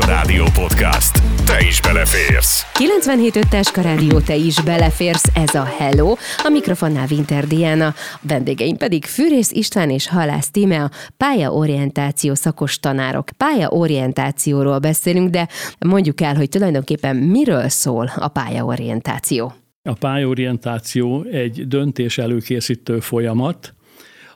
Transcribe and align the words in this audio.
Táska 0.00 0.12
Rádió 0.12 0.44
Podcast. 0.54 1.22
Te 1.46 1.66
is 1.66 1.80
beleférsz. 1.80 2.66
97.5 2.74 3.48
Táska 3.48 3.80
Rádió, 3.80 4.20
te 4.20 4.34
is 4.34 4.62
beleférsz, 4.62 5.24
ez 5.34 5.54
a 5.54 5.64
Hello. 5.64 6.14
A 6.44 6.48
mikrofonnál 6.48 7.06
Winter 7.10 7.46
Diana, 7.46 7.86
a 7.86 7.94
vendégeim 8.20 8.76
pedig 8.76 9.04
Fűrész 9.04 9.50
István 9.50 9.90
és 9.90 10.08
Halász 10.08 10.50
Tíme, 10.50 10.82
a 10.82 10.90
pályaorientáció 11.16 12.34
szakos 12.34 12.78
tanárok. 12.78 13.28
Pályaorientációról 13.36 14.78
beszélünk, 14.78 15.30
de 15.30 15.48
mondjuk 15.78 16.20
el, 16.20 16.34
hogy 16.34 16.48
tulajdonképpen 16.48 17.16
miről 17.16 17.68
szól 17.68 18.10
a 18.16 18.28
pályaorientáció. 18.28 19.52
A 19.82 19.92
pályaorientáció 19.92 21.22
egy 21.22 21.68
döntés 21.68 22.18
előkészítő 22.18 23.00
folyamat, 23.00 23.74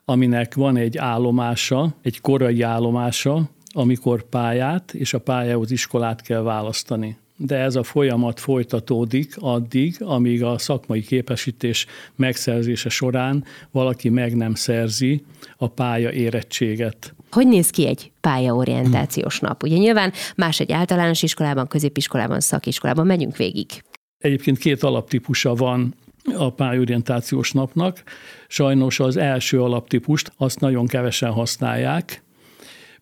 aminek 0.04 0.54
van 0.54 0.76
egy 0.76 0.98
állomása, 0.98 1.94
egy 2.02 2.20
korai 2.20 2.62
állomása, 2.62 3.53
amikor 3.76 4.28
pályát 4.28 4.94
és 4.94 5.14
a 5.14 5.18
pályához 5.18 5.70
iskolát 5.70 6.22
kell 6.22 6.42
választani. 6.42 7.16
De 7.36 7.56
ez 7.56 7.76
a 7.76 7.82
folyamat 7.82 8.40
folytatódik 8.40 9.34
addig, 9.38 9.96
amíg 10.00 10.42
a 10.42 10.58
szakmai 10.58 11.02
képesítés 11.02 11.86
megszerzése 12.16 12.88
során 12.88 13.44
valaki 13.70 14.08
meg 14.08 14.36
nem 14.36 14.54
szerzi 14.54 15.24
a 15.56 15.68
pálya 15.68 16.12
érettséget. 16.12 17.14
Hogy 17.30 17.48
néz 17.48 17.70
ki 17.70 17.86
egy 17.86 18.12
pályaorientációs 18.20 19.40
nap? 19.40 19.62
Ugye 19.62 19.76
nyilván 19.76 20.12
más 20.36 20.60
egy 20.60 20.72
általános 20.72 21.22
iskolában, 21.22 21.66
középiskolában, 21.66 22.40
szakiskolában 22.40 23.06
megyünk 23.06 23.36
végig. 23.36 23.84
Egyébként 24.18 24.58
két 24.58 24.82
alaptípusa 24.82 25.54
van 25.54 25.94
a 26.36 26.52
pályorientációs 26.52 27.52
napnak. 27.52 28.02
Sajnos 28.48 29.00
az 29.00 29.16
első 29.16 29.62
alaptípust 29.62 30.32
azt 30.36 30.60
nagyon 30.60 30.86
kevesen 30.86 31.30
használják, 31.30 32.23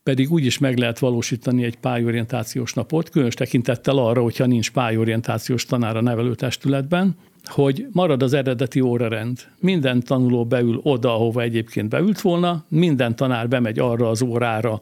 pedig 0.03 0.31
úgy 0.31 0.45
is 0.45 0.59
meg 0.59 0.79
lehet 0.79 0.99
valósítani 0.99 1.65
egy 1.65 1.77
pályorientációs 1.77 2.73
napot, 2.73 3.09
különös 3.11 3.35
tekintettel 3.35 3.99
arra, 3.99 4.23
hogyha 4.23 4.47
nincs 4.47 4.71
pályorientációs 4.71 5.65
tanár 5.65 5.97
a 5.97 6.03
nevelőtestületben, 6.03 7.17
hogy 7.45 7.87
marad 7.93 8.23
az 8.23 8.33
eredeti 8.33 8.81
órarend. 8.81 9.39
Minden 9.59 10.01
tanuló 10.01 10.45
beül 10.45 10.81
oda, 10.83 11.15
ahova 11.15 11.43
egyébként 11.43 11.89
beült 11.89 12.21
volna, 12.21 12.65
minden 12.69 13.17
tanár 13.17 13.49
bemegy 13.49 13.79
arra 13.79 14.09
az 14.09 14.23
órára, 14.23 14.81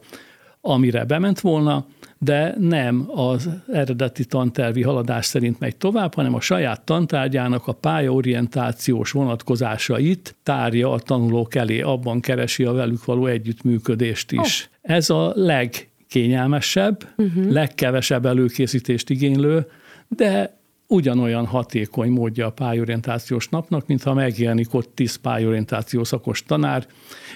amire 0.61 1.05
bement 1.05 1.39
volna, 1.39 1.85
de 2.17 2.55
nem 2.57 3.05
az 3.07 3.49
eredeti 3.71 4.25
tantervi 4.25 4.81
haladás 4.81 5.25
szerint 5.25 5.59
megy 5.59 5.75
tovább, 5.75 6.13
hanem 6.13 6.33
a 6.33 6.41
saját 6.41 6.81
tantárgyának 6.81 7.67
a 7.67 7.71
pályaorientációs 7.73 9.11
vonatkozásait 9.11 10.35
tárja 10.43 10.91
a 10.91 10.99
tanulók 10.99 11.55
elé, 11.55 11.81
abban 11.81 12.19
keresi 12.19 12.63
a 12.63 12.71
velük 12.71 13.05
való 13.05 13.25
együttműködést 13.25 14.31
is. 14.31 14.69
Oh. 14.71 14.95
Ez 14.95 15.09
a 15.09 15.31
legkényelmesebb, 15.35 17.07
uh-huh. 17.17 17.51
legkevesebb 17.51 18.25
előkészítést 18.25 19.09
igénylő, 19.09 19.67
de 20.07 20.59
ugyanolyan 20.91 21.45
hatékony 21.45 22.09
módja 22.09 22.45
a 22.45 22.51
pályorientációs 22.51 23.47
napnak, 23.47 23.87
mintha 23.87 24.13
megjelenik 24.13 24.73
ott 24.73 24.91
tíz 24.95 25.15
pályorientáció 25.15 26.03
szakos 26.03 26.43
tanár, 26.43 26.87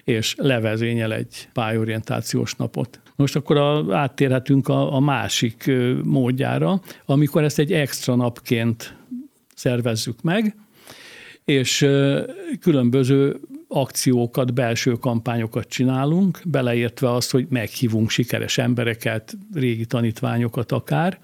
és 0.03 0.35
levezényel 0.37 1.13
egy 1.13 1.49
pályorientációs 1.53 2.53
napot. 2.53 2.99
Most 3.15 3.35
akkor 3.35 3.57
a, 3.57 3.95
áttérhetünk 3.97 4.67
a, 4.67 4.93
a 4.95 4.99
másik 4.99 5.71
módjára, 6.03 6.81
amikor 7.05 7.43
ezt 7.43 7.59
egy 7.59 7.71
extra 7.73 8.15
napként 8.15 8.97
szervezzük 9.53 10.21
meg, 10.21 10.55
és 11.45 11.87
különböző 12.59 13.39
akciókat, 13.67 14.53
belső 14.53 14.91
kampányokat 14.91 15.67
csinálunk, 15.67 16.39
beleértve 16.45 17.11
azt, 17.11 17.31
hogy 17.31 17.45
meghívunk 17.49 18.09
sikeres 18.09 18.57
embereket, 18.57 19.37
régi 19.53 19.85
tanítványokat 19.85 20.71
akár, 20.71 21.19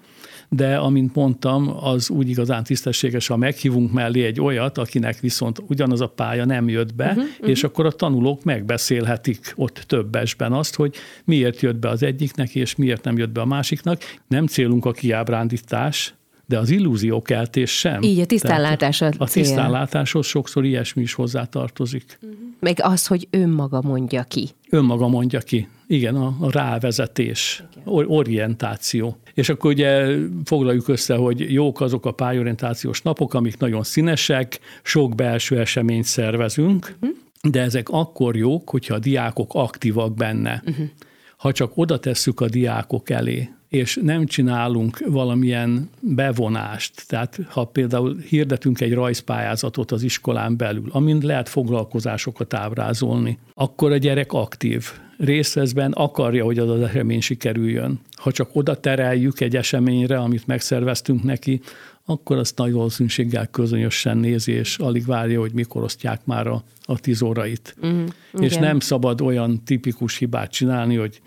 de 0.55 0.75
amint 0.75 1.15
mondtam, 1.15 1.77
az 1.83 2.09
úgy 2.09 2.29
igazán 2.29 2.63
tisztességes, 2.63 3.27
ha 3.27 3.37
meghívunk 3.37 3.91
mellé 3.91 4.25
egy 4.25 4.41
olyat, 4.41 4.77
akinek 4.77 5.19
viszont 5.19 5.63
ugyanaz 5.67 6.01
a 6.01 6.07
pálya 6.07 6.45
nem 6.45 6.69
jött 6.69 6.95
be, 6.95 7.09
uh-huh, 7.09 7.23
és 7.23 7.49
uh-huh. 7.49 7.63
akkor 7.63 7.85
a 7.85 7.91
tanulók 7.91 8.43
megbeszélhetik 8.43 9.53
ott 9.55 9.83
többesben 9.87 10.53
azt, 10.53 10.75
hogy 10.75 10.95
miért 11.25 11.61
jött 11.61 11.75
be 11.75 11.89
az 11.89 12.03
egyiknek, 12.03 12.55
és 12.55 12.75
miért 12.75 13.03
nem 13.03 13.17
jött 13.17 13.31
be 13.31 13.41
a 13.41 13.45
másiknak. 13.45 14.01
Nem 14.27 14.47
célunk 14.47 14.85
a 14.85 14.91
kiábrándítás, 14.91 16.13
de 16.51 16.57
az 16.57 16.69
illúziókeltés 16.69 17.77
sem. 17.77 18.01
Így 18.01 18.19
a 18.19 18.25
tisztánlátás 18.25 19.01
a, 19.01 19.11
a 19.17 19.29
tisztánlátáshoz 19.29 20.25
sokszor 20.25 20.65
ilyesmi 20.65 21.01
is 21.01 21.13
hozzátartozik. 21.13 22.17
Uh-huh. 22.21 22.39
Meg 22.59 22.79
az, 22.81 23.07
hogy 23.07 23.27
önmaga 23.29 23.81
mondja 23.81 24.23
ki. 24.23 24.49
Önmaga 24.69 25.07
mondja 25.07 25.39
ki. 25.39 25.67
Igen, 25.87 26.15
a, 26.15 26.35
a 26.39 26.51
rávezetés, 26.51 27.63
or, 27.85 28.05
orientáció. 28.07 29.17
És 29.33 29.49
akkor 29.49 29.71
ugye 29.71 30.17
foglaljuk 30.43 30.87
össze, 30.87 31.15
hogy 31.15 31.53
jók 31.53 31.81
azok 31.81 32.05
a 32.05 32.11
pályorientációs 32.11 33.01
napok, 33.01 33.33
amik 33.33 33.57
nagyon 33.57 33.83
színesek, 33.83 34.59
sok 34.83 35.15
belső 35.15 35.59
eseményt 35.59 36.05
szervezünk, 36.05 36.95
uh-huh. 37.01 37.17
de 37.41 37.61
ezek 37.61 37.89
akkor 37.89 38.35
jók, 38.35 38.69
hogyha 38.69 38.95
a 38.95 38.99
diákok 38.99 39.53
aktívak 39.53 40.13
benne. 40.13 40.63
Uh-huh. 40.65 40.85
Ha 41.37 41.51
csak 41.51 41.71
oda 41.75 41.99
tesszük 41.99 42.41
a 42.41 42.49
diákok 42.49 43.09
elé, 43.09 43.49
és 43.71 43.99
nem 44.01 44.25
csinálunk 44.25 44.99
valamilyen 45.05 45.89
bevonást. 45.99 47.07
Tehát 47.07 47.39
ha 47.49 47.65
például 47.65 48.17
hirdetünk 48.17 48.81
egy 48.81 48.93
rajzpályázatot 48.93 49.91
az 49.91 50.03
iskolán 50.03 50.57
belül, 50.57 50.89
amin 50.89 51.17
lehet 51.21 51.49
foglalkozásokat 51.49 52.53
ábrázolni, 52.53 53.39
akkor 53.53 53.91
a 53.91 53.97
gyerek 53.97 54.33
aktív, 54.33 54.91
részezben 55.17 55.91
akarja, 55.91 56.43
hogy 56.43 56.59
az 56.59 56.69
az 56.69 56.81
esemény 56.81 57.21
sikerüljön. 57.21 57.99
Ha 58.13 58.31
csak 58.31 58.49
oda 58.53 58.79
tereljük 58.79 59.39
egy 59.39 59.55
eseményre, 59.55 60.17
amit 60.17 60.47
megszerveztünk 60.47 61.23
neki, 61.23 61.61
akkor 62.05 62.37
azt 62.37 62.57
nagy 62.57 62.71
valószínűséggel 62.71 63.47
közönösen 63.47 64.17
nézi, 64.17 64.51
és 64.51 64.77
alig 64.77 65.05
várja, 65.05 65.39
hogy 65.39 65.53
mikor 65.53 65.83
osztják 65.83 66.25
már 66.25 66.47
a, 66.47 66.63
a 66.83 66.99
tíz 66.99 67.21
órait. 67.21 67.75
Uh-huh. 67.81 68.03
És 68.39 68.51
Igen. 68.51 68.63
nem 68.63 68.79
szabad 68.79 69.21
olyan 69.21 69.63
tipikus 69.63 70.17
hibát 70.17 70.51
csinálni, 70.51 70.95
hogy 70.95 71.21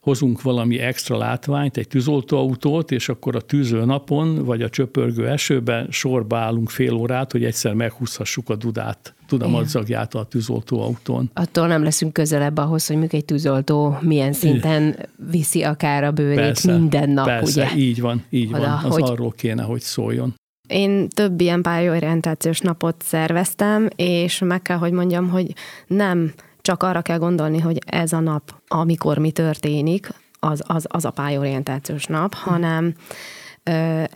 hozunk 0.00 0.42
valami 0.42 0.78
extra 0.78 1.16
látványt, 1.16 1.76
egy 1.76 1.88
tűzoltóautót, 1.88 2.90
és 2.90 3.08
akkor 3.08 3.36
a 3.36 3.40
tűző 3.40 3.84
napon, 3.84 4.44
vagy 4.44 4.62
a 4.62 4.68
csöpörgő 4.68 5.28
esőben 5.28 5.86
sorba 5.90 6.36
állunk 6.36 6.70
fél 6.70 6.92
órát, 6.92 7.32
hogy 7.32 7.44
egyszer 7.44 7.74
meghúzhassuk 7.74 8.48
a 8.48 8.56
dudát, 8.56 9.14
tudamadzagját 9.26 10.14
a 10.14 10.24
tűzoltóautón. 10.24 11.30
Attól 11.34 11.66
nem 11.66 11.82
leszünk 11.82 12.12
közelebb 12.12 12.56
ahhoz, 12.56 12.86
hogy 12.86 12.96
mondjuk 12.96 13.20
egy 13.20 13.26
tűzoltó 13.26 13.96
milyen 14.00 14.32
szinten 14.32 14.96
viszi 15.30 15.62
akár 15.62 16.04
a 16.04 16.10
bőrét 16.10 16.36
persze, 16.36 16.76
minden 16.76 17.10
nap, 17.10 17.26
persze, 17.26 17.64
ugye? 17.72 17.82
így 17.82 18.00
van, 18.00 18.24
így 18.30 18.48
Oda, 18.48 18.58
van. 18.58 18.70
Az 18.84 18.92
hogy... 18.92 19.02
arról 19.02 19.30
kéne, 19.30 19.62
hogy 19.62 19.80
szóljon. 19.80 20.34
Én 20.68 21.08
több 21.08 21.40
ilyen 21.40 21.62
pályaorientációs 21.62 22.60
napot 22.60 23.02
szerveztem, 23.02 23.88
és 23.96 24.38
meg 24.38 24.62
kell, 24.62 24.76
hogy 24.76 24.92
mondjam, 24.92 25.28
hogy 25.28 25.52
nem 25.86 26.32
csak 26.70 26.82
arra 26.82 27.02
kell 27.02 27.18
gondolni, 27.18 27.58
hogy 27.58 27.78
ez 27.86 28.12
a 28.12 28.20
nap, 28.20 28.54
amikor 28.68 29.18
mi 29.18 29.30
történik, 29.30 30.08
az, 30.38 30.62
az, 30.66 30.86
az 30.88 31.04
a 31.04 31.10
pályorientációs 31.10 32.06
nap, 32.06 32.34
hanem 32.34 32.94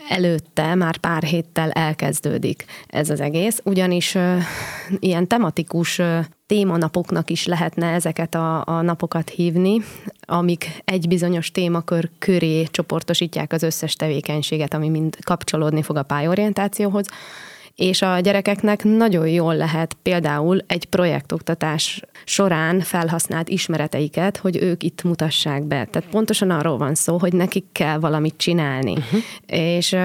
előtte 0.09 0.75
már 0.75 0.97
pár 0.97 1.23
héttel 1.23 1.71
elkezdődik 1.71 2.65
ez 2.87 3.09
az 3.09 3.19
egész, 3.19 3.61
ugyanis 3.63 4.17
ilyen 4.99 5.27
tematikus 5.27 6.01
témanapoknak 6.45 7.29
is 7.29 7.45
lehetne 7.45 7.87
ezeket 7.87 8.35
a, 8.35 8.65
a 8.65 8.81
napokat 8.81 9.29
hívni, 9.29 9.81
amik 10.19 10.81
egy 10.85 11.07
bizonyos 11.07 11.51
témakör 11.51 12.09
köré 12.19 12.63
csoportosítják 12.63 13.53
az 13.53 13.63
összes 13.63 13.95
tevékenységet, 13.95 14.73
ami 14.73 14.89
mind 14.89 15.17
kapcsolódni 15.23 15.81
fog 15.81 15.97
a 15.97 16.03
pályorientációhoz 16.03 17.07
és 17.75 18.01
a 18.01 18.19
gyerekeknek 18.19 18.83
nagyon 18.83 19.27
jól 19.27 19.55
lehet 19.55 19.97
például 20.01 20.63
egy 20.67 20.85
projektoktatás 20.85 22.01
során 22.25 22.79
felhasznált 22.79 23.49
ismereteiket, 23.49 24.37
hogy 24.37 24.57
ők 24.61 24.83
itt 24.83 25.03
mutassák 25.03 25.63
be. 25.63 25.85
Tehát 25.85 26.09
pontosan 26.09 26.49
arról 26.49 26.77
van 26.77 26.95
szó, 26.95 27.17
hogy 27.17 27.33
nekik 27.33 27.65
kell 27.71 27.99
valamit 27.99 28.37
csinálni. 28.37 28.91
Uh-huh. 28.91 29.21
És 29.45 29.95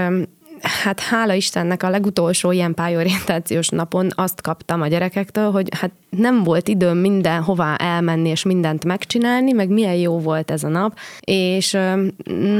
hát 0.61 1.01
hála 1.01 1.33
Istennek 1.33 1.83
a 1.83 1.91
legutolsó 1.91 2.51
ilyen 2.51 2.75
pályorientációs 2.75 3.69
napon 3.69 4.09
azt 4.15 4.41
kaptam 4.41 4.81
a 4.81 4.87
gyerekektől, 4.87 5.51
hogy 5.51 5.69
hát 5.77 5.91
nem 6.11 6.43
volt 6.43 6.69
időm 6.69 6.97
mindenhová 6.97 7.75
elmenni 7.77 8.29
és 8.29 8.43
mindent 8.43 8.85
megcsinálni, 8.85 9.53
meg 9.53 9.69
milyen 9.69 9.95
jó 9.95 10.19
volt 10.19 10.51
ez 10.51 10.65
a 10.65 10.69
nap, 10.69 10.99
és 11.21 11.79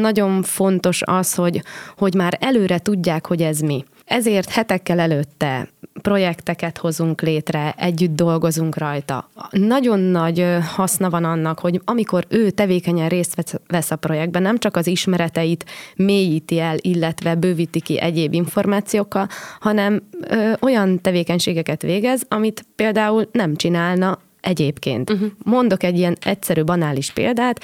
nagyon 0.01 0.43
fontos 0.43 1.03
az, 1.05 1.35
hogy, 1.35 1.63
hogy 1.97 2.15
már 2.15 2.37
előre 2.41 2.79
tudják, 2.79 3.27
hogy 3.27 3.43
ez 3.43 3.61
mi. 3.61 3.85
Ezért 4.11 4.51
hetekkel 4.51 4.99
előtte 4.99 5.69
projekteket 6.03 6.79
hozunk 6.79 7.21
létre, 7.21 7.75
együtt 7.77 8.15
dolgozunk 8.15 8.79
rajta. 8.79 9.31
Nagyon 9.51 10.01
nagy 10.01 10.47
haszna 10.75 11.11
van 11.11 11.25
annak, 11.25 11.59
hogy 11.59 11.81
amikor 11.85 12.25
ő 12.29 12.51
tevékenyen 12.51 13.09
részt 13.09 13.59
vesz 13.67 13.91
a 13.91 13.97
projektben, 13.97 14.43
nem 14.43 14.59
csak 14.59 14.77
az 14.77 14.87
ismereteit 14.87 15.65
mélyíti 15.97 16.59
el, 16.59 16.77
illetve 16.81 17.35
bővíti 17.35 17.81
ki 17.81 18.01
egyéb 18.01 18.35
információkkal, 18.35 19.29
hanem 19.61 20.03
ö, 20.21 20.53
olyan 20.61 21.01
tevékenységeket 21.01 21.83
végez, 21.83 22.23
amit 22.29 22.67
például 22.77 23.29
nem 23.33 23.57
csinálna 23.57 24.19
egyébként. 24.41 25.11
Uh-huh. 25.11 25.31
Mondok 25.45 25.83
egy 25.83 25.99
ilyen 25.99 26.17
egyszerű, 26.21 26.65
banális 26.65 27.13
példát, 27.13 27.61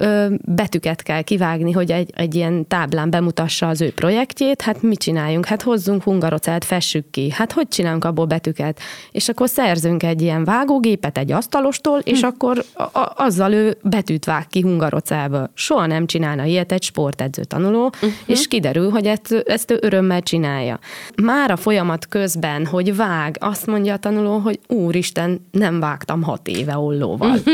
ö, 0.00 0.26
betűket 0.44 1.02
kell 1.02 1.22
kivágni, 1.22 1.72
hogy 1.72 1.90
egy, 1.90 2.10
egy 2.14 2.34
ilyen 2.34 2.66
táblán 2.66 3.10
bemutassa 3.10 3.68
az 3.68 3.80
ő 3.80 3.92
projektjét, 3.92 4.62
hát 4.62 4.82
mit 4.82 4.98
csináljunk? 4.98 5.46
Hát 5.46 5.62
hozzunk 5.62 6.02
hungarocát, 6.02 6.64
fessük 6.64 7.10
ki. 7.10 7.30
Hát 7.30 7.52
hogy 7.52 7.68
csinálunk 7.68 8.04
abból 8.04 8.26
betűket? 8.26 8.80
És 9.10 9.28
akkor 9.28 9.48
szerzünk 9.48 10.02
egy 10.02 10.22
ilyen 10.22 10.44
vágógépet 10.44 11.18
egy 11.18 11.32
asztalostól, 11.32 11.98
és 11.98 12.20
hm. 12.20 12.26
akkor 12.26 12.64
a, 12.72 12.82
a, 12.82 13.12
azzal 13.16 13.52
ő 13.52 13.76
betűt 13.82 14.24
vág 14.24 14.46
ki 14.46 14.60
hungarocába. 14.60 15.50
Soha 15.54 15.86
nem 15.86 16.06
csinálna 16.06 16.44
ilyet 16.44 16.72
egy 16.72 16.82
sportedző 16.82 17.44
tanuló, 17.44 17.84
uh-huh. 17.84 18.10
és 18.26 18.48
kiderül, 18.48 18.90
hogy 18.90 19.06
ezt, 19.06 19.32
ezt 19.32 19.70
ő 19.70 19.78
örömmel 19.80 20.20
csinálja. 20.20 20.78
Már 21.22 21.50
a 21.50 21.56
folyamat 21.56 22.08
közben, 22.08 22.66
hogy 22.66 22.96
vág, 22.96 23.36
azt 23.40 23.66
mondja 23.66 23.92
a 23.92 23.98
tanuló, 23.98 24.38
hogy 24.38 24.58
úristen, 24.68 25.46
nem 25.50 25.80
vágtam 25.80 26.22
hat 26.22 26.48
éve 26.48 26.78
ollóval. 26.78 27.38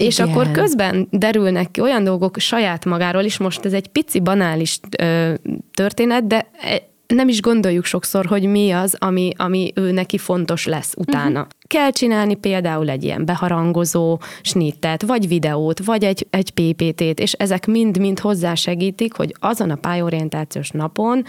És 0.00 0.18
Igen. 0.18 0.28
akkor 0.28 0.50
közben 0.50 1.08
derülnek 1.10 1.70
ki 1.70 1.80
olyan 1.80 2.04
dolgok 2.04 2.38
saját 2.38 2.84
magáról 2.84 3.22
is, 3.22 3.38
most 3.38 3.64
ez 3.64 3.72
egy 3.72 3.88
pici 3.88 4.20
banális 4.20 4.80
ö, 4.98 5.34
történet, 5.74 6.26
de 6.26 6.46
e, 6.60 6.82
nem 7.06 7.28
is 7.28 7.40
gondoljuk 7.40 7.84
sokszor, 7.84 8.26
hogy 8.26 8.44
mi 8.44 8.70
az, 8.70 8.96
ami, 8.98 9.32
ami 9.36 9.72
ő 9.74 9.90
neki 9.90 10.18
fontos 10.18 10.66
lesz 10.66 10.94
utána. 10.96 11.40
Uh-huh. 11.40 11.52
Kell 11.66 11.90
csinálni 11.90 12.34
például 12.34 12.88
egy 12.88 13.04
ilyen 13.04 13.24
beharangozó 13.24 14.20
snittet, 14.42 15.02
vagy 15.02 15.28
videót, 15.28 15.84
vagy 15.84 16.04
egy, 16.04 16.26
egy 16.30 16.50
PPT-t, 16.50 17.20
és 17.20 17.32
ezek 17.32 17.66
mind-mind 17.66 18.18
hozzásegítik, 18.18 19.14
hogy 19.14 19.34
azon 19.38 19.70
a 19.70 19.76
pályorientációs 19.76 20.70
napon 20.70 21.24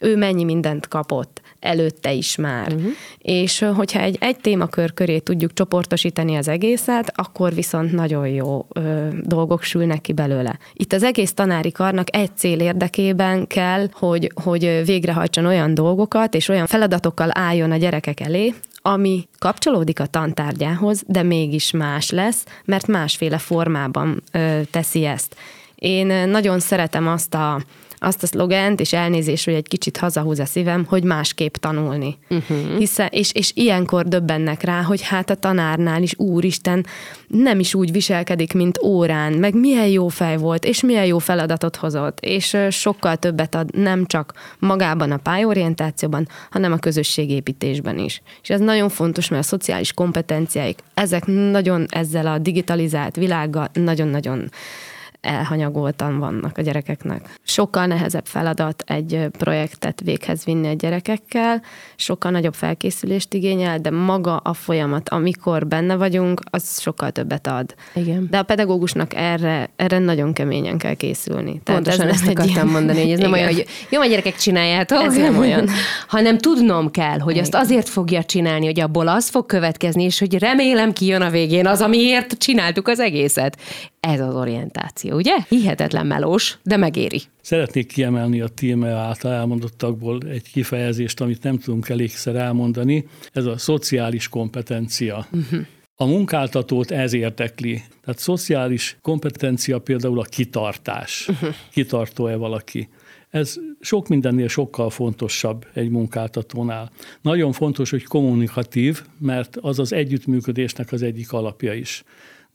ő 0.00 0.16
mennyi 0.16 0.44
mindent 0.44 0.88
kapott 0.88 1.40
előtte 1.64 2.12
is 2.12 2.36
már. 2.36 2.72
Uh-huh. 2.72 2.90
És 3.18 3.64
hogyha 3.74 4.00
egy, 4.00 4.16
egy 4.20 4.36
témakör 4.36 4.94
köré 4.94 5.18
tudjuk 5.18 5.52
csoportosítani 5.52 6.36
az 6.36 6.48
egészet, 6.48 7.12
akkor 7.14 7.54
viszont 7.54 7.92
nagyon 7.92 8.28
jó 8.28 8.66
ö, 8.72 9.08
dolgok 9.22 9.62
sülnek 9.62 10.00
ki 10.00 10.12
belőle. 10.12 10.58
Itt 10.72 10.92
az 10.92 11.02
egész 11.02 11.32
tanári 11.32 11.72
karnak 11.72 12.16
egy 12.16 12.36
cél 12.36 12.60
érdekében 12.60 13.46
kell, 13.46 13.86
hogy, 13.92 14.32
hogy 14.42 14.82
végrehajtson 14.84 15.46
olyan 15.46 15.74
dolgokat, 15.74 16.34
és 16.34 16.48
olyan 16.48 16.66
feladatokkal 16.66 17.28
álljon 17.32 17.70
a 17.70 17.76
gyerekek 17.76 18.20
elé, 18.20 18.54
ami 18.82 19.28
kapcsolódik 19.38 20.00
a 20.00 20.06
tantárgyához, 20.06 21.02
de 21.06 21.22
mégis 21.22 21.70
más 21.70 22.10
lesz, 22.10 22.44
mert 22.64 22.86
másféle 22.86 23.38
formában 23.38 24.22
ö, 24.32 24.60
teszi 24.70 25.04
ezt. 25.04 25.36
Én 25.74 26.06
nagyon 26.28 26.60
szeretem 26.60 27.08
azt 27.08 27.34
a 27.34 27.60
azt 28.04 28.22
a 28.22 28.26
szlogent, 28.26 28.80
és 28.80 28.92
elnézés, 28.92 29.44
hogy 29.44 29.54
egy 29.54 29.68
kicsit 29.68 29.96
hazahúz 29.96 30.38
a 30.38 30.44
szívem, 30.44 30.84
hogy 30.88 31.04
másképp 31.04 31.54
tanulni. 31.54 32.18
Uh-huh. 32.30 32.78
Hiszen, 32.78 33.08
és, 33.10 33.32
és 33.32 33.52
ilyenkor 33.54 34.08
döbbennek 34.08 34.62
rá, 34.62 34.82
hogy 34.82 35.02
hát 35.02 35.30
a 35.30 35.34
tanárnál 35.34 36.02
is, 36.02 36.14
úristen, 36.16 36.86
nem 37.26 37.60
is 37.60 37.74
úgy 37.74 37.92
viselkedik, 37.92 38.52
mint 38.52 38.78
órán, 38.82 39.32
meg 39.32 39.54
milyen 39.54 39.86
jó 39.86 40.08
fej 40.08 40.36
volt, 40.36 40.64
és 40.64 40.82
milyen 40.82 41.04
jó 41.04 41.18
feladatot 41.18 41.76
hozott, 41.76 42.20
és 42.20 42.56
sokkal 42.70 43.16
többet 43.16 43.54
ad 43.54 43.76
nem 43.76 44.06
csak 44.06 44.32
magában 44.58 45.10
a 45.10 45.16
pályorientációban, 45.16 46.28
hanem 46.50 46.72
a 46.72 46.78
közösségépítésben 46.78 47.98
is. 47.98 48.22
És 48.42 48.50
ez 48.50 48.60
nagyon 48.60 48.88
fontos, 48.88 49.28
mert 49.28 49.42
a 49.42 49.46
szociális 49.46 49.92
kompetenciáik, 49.92 50.78
ezek 50.94 51.26
nagyon 51.26 51.86
ezzel 51.88 52.26
a 52.26 52.38
digitalizált 52.38 53.16
világgal 53.16 53.68
nagyon-nagyon 53.72 54.50
elhanyagoltan 55.24 56.18
vannak 56.18 56.58
a 56.58 56.62
gyerekeknek. 56.62 57.38
Sokkal 57.42 57.86
nehezebb 57.86 58.26
feladat 58.26 58.84
egy 58.86 59.26
projektet 59.38 60.00
véghez 60.04 60.44
vinni 60.44 60.68
a 60.68 60.72
gyerekekkel, 60.72 61.62
sokkal 61.96 62.30
nagyobb 62.30 62.54
felkészülést 62.54 63.34
igényel, 63.34 63.78
de 63.78 63.90
maga 63.90 64.36
a 64.36 64.52
folyamat, 64.52 65.08
amikor 65.08 65.66
benne 65.66 65.96
vagyunk, 65.96 66.40
az 66.50 66.80
sokkal 66.80 67.10
többet 67.10 67.46
ad. 67.46 67.74
Igen. 67.94 68.26
De 68.30 68.38
a 68.38 68.42
pedagógusnak 68.42 69.14
erre, 69.14 69.70
erre 69.76 69.98
nagyon 69.98 70.32
keményen 70.32 70.78
kell 70.78 70.94
készülni. 70.94 71.60
Tehát 71.62 71.82
Pontosan 71.82 72.08
ez 72.08 72.14
ezt 72.14 72.26
akartam 72.26 72.46
ilyen... 72.46 72.66
mondani, 72.66 73.00
hogy 73.00 73.10
ez 73.10 73.18
nem 73.18 73.32
olyan, 73.32 73.46
hogy 73.46 73.66
jó, 73.90 74.00
a 74.00 74.06
gyerekek 74.06 74.36
csináljátok. 74.36 75.02
Ez 75.02 75.16
nem 75.16 75.38
olyan. 75.38 75.68
hanem 76.08 76.38
tudnom 76.38 76.90
kell, 76.90 77.18
hogy 77.18 77.32
Igen. 77.32 77.42
azt 77.44 77.54
azért 77.54 77.88
fogja 77.88 78.24
csinálni, 78.24 78.64
hogy 78.64 78.80
abból 78.80 79.08
az 79.08 79.28
fog 79.28 79.46
következni, 79.46 80.02
és 80.02 80.18
hogy 80.18 80.38
remélem 80.38 80.92
kijön 80.92 81.22
a 81.22 81.30
végén 81.30 81.66
az, 81.66 81.80
amiért 81.80 82.38
csináltuk 82.38 82.88
az 82.88 83.00
egészet. 83.00 83.58
Ez 84.00 84.20
az 84.20 84.34
orientáció, 84.34 85.13
ugye? 85.14 85.36
Hihetetlen 85.48 86.06
melós, 86.06 86.58
de 86.62 86.76
megéri. 86.76 87.22
Szeretnék 87.40 87.86
kiemelni 87.86 88.40
a 88.40 88.48
téma 88.48 88.88
által 88.88 89.32
elmondottakból 89.32 90.20
egy 90.28 90.50
kifejezést, 90.50 91.20
amit 91.20 91.42
nem 91.42 91.58
tudunk 91.58 91.88
elégszer 91.88 92.36
elmondani. 92.36 93.06
Ez 93.32 93.44
a 93.44 93.58
szociális 93.58 94.28
kompetencia. 94.28 95.26
Uh-huh. 95.32 95.66
A 95.96 96.04
munkáltatót 96.04 96.90
ez 96.90 97.12
érdekli. 97.12 97.82
Tehát 98.04 98.20
szociális 98.20 98.96
kompetencia 99.00 99.78
például 99.78 100.18
a 100.18 100.22
kitartás. 100.22 101.28
Uh-huh. 101.28 101.54
Kitartó-e 101.70 102.36
valaki? 102.36 102.88
Ez 103.30 103.56
sok 103.80 104.08
mindennél 104.08 104.48
sokkal 104.48 104.90
fontosabb 104.90 105.66
egy 105.72 105.88
munkáltatónál. 105.88 106.90
Nagyon 107.22 107.52
fontos, 107.52 107.90
hogy 107.90 108.04
kommunikatív, 108.04 109.02
mert 109.18 109.56
az 109.60 109.78
az 109.78 109.92
együttműködésnek 109.92 110.92
az 110.92 111.02
egyik 111.02 111.32
alapja 111.32 111.72
is 111.72 112.04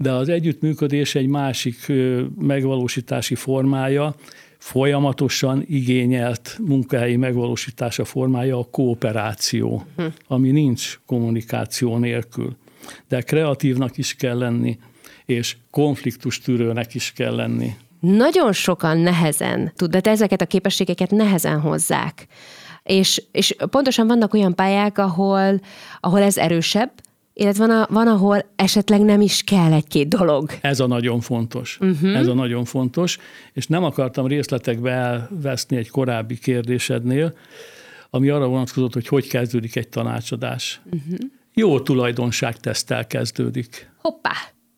de 0.03 0.11
az 0.11 0.29
együttműködés 0.29 1.15
egy 1.15 1.27
másik 1.27 1.91
megvalósítási 2.37 3.35
formája, 3.35 4.15
folyamatosan 4.57 5.63
igényelt 5.67 6.57
munkahelyi 6.65 7.15
megvalósítása 7.15 8.05
formája 8.05 8.57
a 8.57 8.67
kooperáció, 8.71 9.83
hm. 9.95 10.05
ami 10.27 10.51
nincs 10.51 10.99
kommunikáció 11.05 11.97
nélkül. 11.97 12.55
De 13.07 13.21
kreatívnak 13.21 13.97
is 13.97 14.15
kell 14.15 14.37
lenni, 14.37 14.79
és 15.25 15.57
konfliktustűrőnek 15.71 16.93
is 16.93 17.11
kell 17.15 17.35
lenni. 17.35 17.75
Nagyon 17.99 18.53
sokan 18.53 18.97
nehezen 18.97 19.71
tud, 19.75 19.95
de 19.95 20.09
ezeket 20.09 20.41
a 20.41 20.45
képességeket 20.45 21.11
nehezen 21.11 21.59
hozzák. 21.59 22.27
És, 22.83 23.23
és 23.31 23.55
pontosan 23.69 24.07
vannak 24.07 24.33
olyan 24.33 24.55
pályák, 24.55 24.97
ahol, 24.97 25.61
ahol 25.99 26.21
ez 26.21 26.37
erősebb, 26.37 26.91
illetve 27.39 27.67
van, 27.67 27.81
a, 27.81 27.87
van, 27.89 28.07
ahol 28.07 28.45
esetleg 28.55 29.01
nem 29.01 29.21
is 29.21 29.43
kell 29.43 29.73
egy-két 29.73 30.07
dolog. 30.07 30.51
Ez 30.61 30.79
a 30.79 30.87
nagyon 30.87 31.19
fontos. 31.19 31.77
Uh-huh. 31.81 32.17
Ez 32.17 32.27
a 32.27 32.33
nagyon 32.33 32.65
fontos, 32.65 33.17
és 33.53 33.67
nem 33.67 33.83
akartam 33.83 34.27
részletekbe 34.27 34.91
elveszni 34.91 35.77
egy 35.77 35.89
korábbi 35.89 36.39
kérdésednél, 36.39 37.33
ami 38.09 38.29
arra 38.29 38.47
vonatkozott, 38.47 38.93
hogy 38.93 39.07
hogy 39.07 39.27
kezdődik 39.27 39.75
egy 39.75 39.89
tanácsadás. 39.89 40.81
Uh-huh. 40.85 41.19
Jó 41.53 41.79
tesztel 42.59 43.07
kezdődik. 43.07 43.91
Hoppá! 43.97 44.31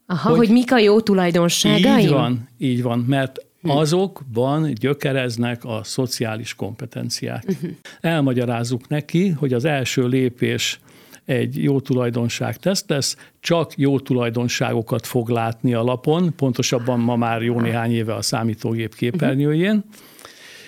Aha, 0.06 0.30
hogy, 0.30 0.38
hogy 0.38 0.50
mik 0.50 0.72
a 0.72 0.78
jó 0.78 1.02
tulajdonságaim? 1.02 1.98
Így 1.98 2.10
van, 2.10 2.50
így 2.58 2.81
van, 2.81 3.00
mert 3.08 3.46
hm. 3.62 3.69
azokban 3.69 4.74
gyökereznek 4.74 5.65
a 5.65 5.84
szociális 5.84 6.56
kompetenciák. 6.56 7.44
Uh-huh. 7.48 7.72
Elmagyarázzuk 8.01 8.88
neki, 8.88 9.30
hogy 9.30 9.53
az 9.53 9.65
első 9.65 10.08
lépés 10.08 10.80
egy 11.25 11.63
jó 11.63 11.80
tulajdonság 11.80 12.58
teszt 12.58 12.90
lesz, 12.90 13.18
csak 13.40 13.78
jó 13.78 14.00
tulajdonságokat 14.00 15.08
fog 15.08 15.30
látni 15.30 15.74
a 15.74 15.84
lapon, 15.84 16.36
pontosabban 16.36 17.00
ma 17.00 17.16
már 17.16 17.42
jó 17.42 17.60
néhány 17.60 17.92
éve 17.92 18.16
a 18.16 18.22
számítógép 18.22 18.96
képernyőjén. 18.96 19.84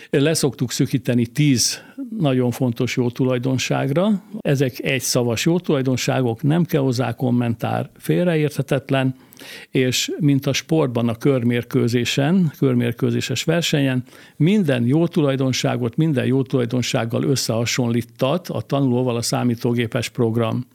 Leszoktuk 0.10 0.72
szükíteni 0.72 1.26
tíz 1.26 1.82
nagyon 2.20 2.52
fontos 2.52 2.96
jó 2.96 3.10
tulajdonságra. 3.10 4.24
Ezek 4.40 4.80
egy 4.80 5.02
szavas 5.02 5.46
jó 5.46 5.60
tulajdonságok, 5.60 6.42
nem 6.42 6.64
kell 6.64 6.82
hozzá 6.82 7.14
kommentár, 7.14 7.90
félreérthetetlen, 7.98 9.16
és 9.70 10.12
mint 10.20 10.46
a 10.46 10.54
sportban 10.54 11.10
a 11.10 11.16
körmérkőzésen, 11.16 12.52
körmérkőzéses 12.58 13.44
versenyen, 13.44 14.04
minden 14.36 14.86
jó 14.86 15.08
tulajdonságot 15.08 15.96
minden 15.96 16.26
jó 16.26 16.42
tulajdonsággal 16.42 17.24
összehasonlítat 17.24 18.48
a 18.48 18.62
tanulóval 18.62 19.16
a 19.16 19.22
számítógépes 19.22 20.10
program. 20.10 20.66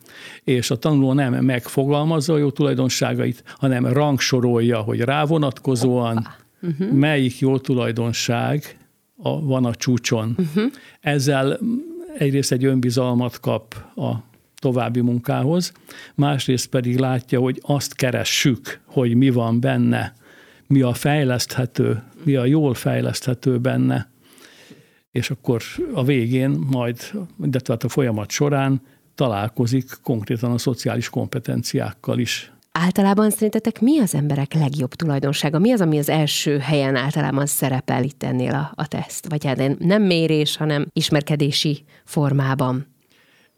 És 0.45 0.71
a 0.71 0.77
tanuló 0.77 1.13
nem 1.13 1.45
megfogalmazza 1.45 2.33
a 2.33 2.39
jó 2.39 2.51
tulajdonságait, 2.51 3.43
hanem 3.57 3.87
rangsorolja, 3.87 4.79
hogy 4.79 5.01
rávonatkozóan 5.01 6.27
uh-huh. 6.63 6.91
melyik 6.91 7.39
jó 7.39 7.59
tulajdonság 7.59 8.79
a, 9.17 9.41
van 9.41 9.65
a 9.65 9.75
csúcson. 9.75 10.37
Uh-huh. 10.39 10.73
Ezzel 11.01 11.59
egyrészt 12.19 12.53
egy 12.53 12.65
önbizalmat 12.65 13.41
kap 13.41 13.75
a 13.97 14.15
további 14.59 15.00
munkához, 15.00 15.73
másrészt 16.15 16.67
pedig 16.67 16.99
látja, 16.99 17.41
hogy 17.41 17.61
azt 17.62 17.95
keressük, 17.95 18.81
hogy 18.85 19.15
mi 19.15 19.31
van 19.31 19.61
benne, 19.61 20.15
mi 20.67 20.81
a 20.81 20.93
fejleszthető, 20.93 22.03
mi 22.23 22.35
a 22.35 22.45
jól 22.45 22.75
fejleszthető 22.75 23.59
benne, 23.59 24.11
és 25.11 25.31
akkor 25.31 25.62
a 25.93 26.05
végén 26.05 26.50
majd, 26.71 26.99
de 27.37 27.61
tehát 27.61 27.85
a 27.85 27.88
folyamat 27.88 28.31
során 28.31 28.81
találkozik 29.15 29.85
konkrétan 30.03 30.50
a 30.50 30.59
szociális 30.59 31.09
kompetenciákkal 31.09 32.19
is. 32.19 32.53
Általában 32.73 33.31
szerintetek 33.31 33.81
mi 33.81 33.99
az 33.99 34.15
emberek 34.15 34.55
legjobb 34.55 34.95
tulajdonsága? 34.95 35.59
Mi 35.59 35.73
az, 35.73 35.81
ami 35.81 35.99
az 35.99 36.09
első 36.09 36.59
helyen 36.59 36.97
általában 36.97 37.47
szerepel 37.47 38.05
itt 38.05 38.23
ennél 38.23 38.55
a, 38.55 38.73
a 38.75 38.87
teszt? 38.87 39.29
Vagy 39.29 39.45
hát 39.45 39.79
nem 39.79 40.03
mérés, 40.03 40.57
hanem 40.57 40.87
ismerkedési 40.93 41.85
formában? 42.05 42.87